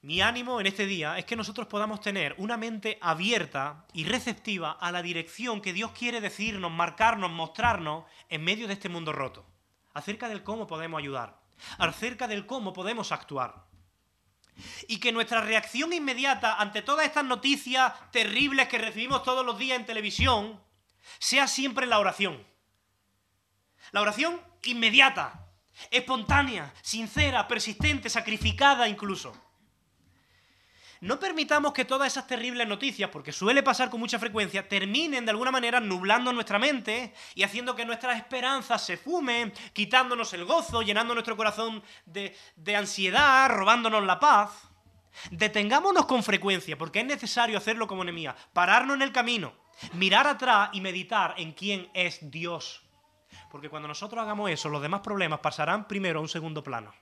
[0.00, 4.70] Mi ánimo en este día es que nosotros podamos tener una mente abierta y receptiva
[4.70, 9.44] a la dirección que Dios quiere decirnos, marcarnos, mostrarnos en medio de este mundo roto,
[9.92, 11.38] acerca del cómo podemos ayudar
[11.76, 13.66] acerca del cómo podemos actuar.
[14.86, 19.78] Y que nuestra reacción inmediata ante todas estas noticias terribles que recibimos todos los días
[19.78, 20.62] en televisión
[21.18, 22.42] sea siempre la oración.
[23.90, 25.44] La oración inmediata,
[25.90, 29.34] espontánea, sincera, persistente, sacrificada incluso.
[31.00, 35.30] No permitamos que todas esas terribles noticias, porque suele pasar con mucha frecuencia, terminen de
[35.30, 40.82] alguna manera nublando nuestra mente y haciendo que nuestras esperanzas se fumen, quitándonos el gozo,
[40.82, 44.50] llenando nuestro corazón de, de ansiedad, robándonos la paz.
[45.30, 49.54] Detengámonos con frecuencia, porque es necesario hacerlo como enemía, pararnos en el camino,
[49.92, 52.87] mirar atrás y meditar en quién es Dios.
[53.50, 56.92] Porque cuando nosotros hagamos eso, los demás problemas pasarán primero a un segundo plano.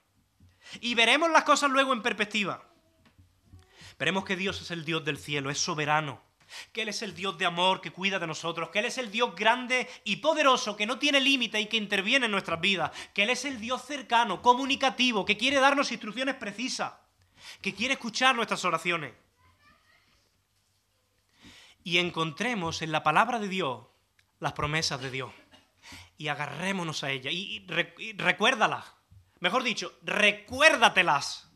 [0.81, 2.63] Y veremos las cosas luego en perspectiva.
[3.99, 6.21] Veremos que Dios es el Dios del cielo, es soberano,
[6.73, 9.11] que Él es el Dios de amor que cuida de nosotros, que Él es el
[9.11, 13.23] Dios grande y poderoso que no tiene límite y que interviene en nuestras vidas, que
[13.23, 16.93] Él es el Dios cercano, comunicativo, que quiere darnos instrucciones precisas,
[17.63, 19.15] que quiere escuchar nuestras oraciones.
[21.85, 23.87] Y encontremos en la palabra de Dios
[24.41, 25.33] las promesas de Dios
[26.19, 27.67] y agarrémonos a ellas y,
[28.17, 28.85] recuérdalas.
[29.41, 31.51] Mejor dicho, recuérdatelas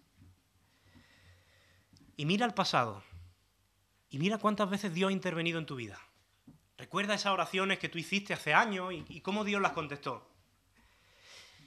[2.16, 3.02] y mira al pasado.
[4.10, 5.98] Y mira cuántas veces Dios ha intervenido en tu vida.
[6.76, 10.28] Recuerda esas oraciones que tú hiciste hace años y, cómo Dios las contestó.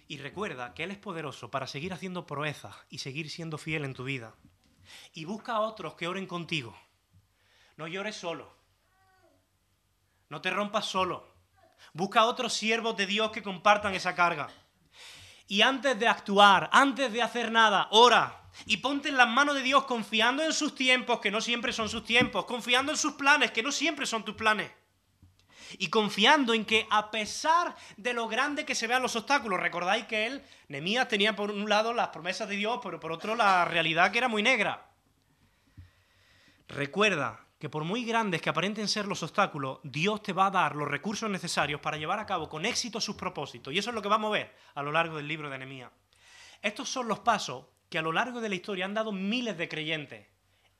[0.07, 3.93] Y recuerda que Él es poderoso para seguir haciendo proezas y seguir siendo fiel en
[3.93, 4.35] tu vida.
[5.13, 6.77] Y busca a otros que oren contigo.
[7.77, 8.53] No llores solo.
[10.29, 11.32] No te rompas solo.
[11.93, 14.49] Busca otros siervos de Dios que compartan esa carga.
[15.47, 19.61] Y antes de actuar, antes de hacer nada, ora y ponte en las manos de
[19.61, 23.51] Dios confiando en sus tiempos, que no siempre son sus tiempos, confiando en sus planes,
[23.51, 24.71] que no siempre son tus planes.
[25.77, 30.05] Y confiando en que a pesar de lo grande que se vean los obstáculos, recordáis
[30.05, 33.65] que él, Nemías, tenía por un lado las promesas de Dios, pero por otro la
[33.65, 34.87] realidad que era muy negra.
[36.67, 40.75] Recuerda que por muy grandes que aparenten ser los obstáculos, Dios te va a dar
[40.75, 43.73] los recursos necesarios para llevar a cabo con éxito sus propósitos.
[43.73, 45.89] Y eso es lo que vamos a ver a lo largo del libro de Nehemías.
[46.61, 49.69] Estos son los pasos que a lo largo de la historia han dado miles de
[49.69, 50.27] creyentes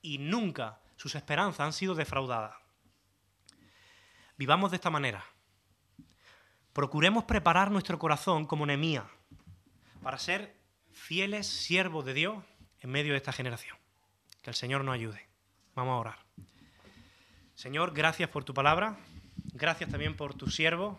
[0.02, 2.54] y nunca sus esperanzas han sido defraudadas.
[4.36, 5.24] Vivamos de esta manera.
[6.74, 9.06] Procuremos preparar nuestro corazón como Nemía
[10.02, 10.60] para ser
[10.92, 12.44] fieles siervos de Dios
[12.80, 13.78] en medio de esta generación.
[14.42, 15.26] Que el Señor nos ayude.
[15.74, 16.24] Vamos a orar.
[17.54, 18.96] Señor, gracias por tu palabra.
[19.52, 20.98] Gracias también por tus siervos.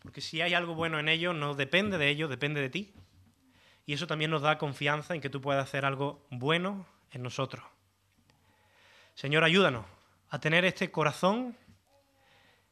[0.00, 2.92] Porque si hay algo bueno en ellos, no depende de ellos, depende de ti.
[3.86, 7.64] Y eso también nos da confianza en que tú puedas hacer algo bueno en nosotros.
[9.14, 9.86] Señor, ayúdanos
[10.28, 11.56] a tener este corazón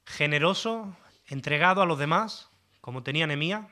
[0.05, 0.95] generoso,
[1.26, 3.68] entregado a los demás, como tenía Nemía.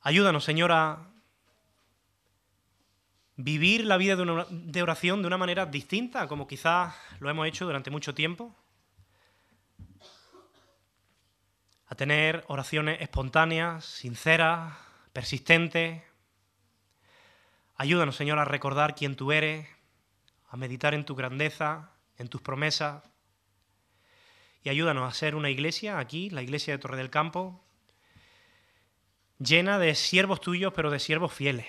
[0.00, 1.13] Ayúdanos, Señor, a
[3.36, 7.90] vivir la vida de, oración de una manera distinta, como quizás lo hemos hecho durante
[7.90, 8.54] mucho tiempo.
[11.86, 14.74] A tener oraciones espontáneas, sinceras,
[15.12, 16.02] persistentes.
[17.76, 19.68] Ayúdanos, Señor, a recordar quién tú eres,
[20.48, 23.02] a meditar en tu grandeza, en tus promesas.
[24.62, 27.62] Y ayúdanos a ser una iglesia aquí, la iglesia de Torre del Campo,
[29.38, 31.66] llena de siervos tuyos, pero de siervos fieles.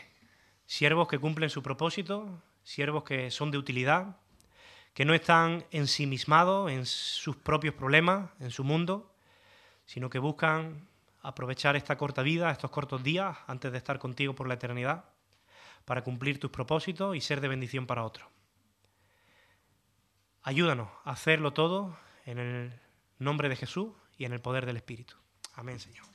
[0.66, 4.18] Siervos que cumplen su propósito, siervos que son de utilidad,
[4.94, 9.14] que no están ensimismados en sus propios problemas, en su mundo,
[9.86, 10.88] sino que buscan
[11.22, 15.06] aprovechar esta corta vida, estos cortos días, antes de estar contigo por la eternidad,
[15.86, 18.28] para cumplir tus propósitos y ser de bendición para otros.
[20.44, 22.80] Ayúdanos a hacerlo todo en el
[23.20, 25.16] nombre de Jesús y en el poder del Espíritu.
[25.56, 26.15] Amén, Señor.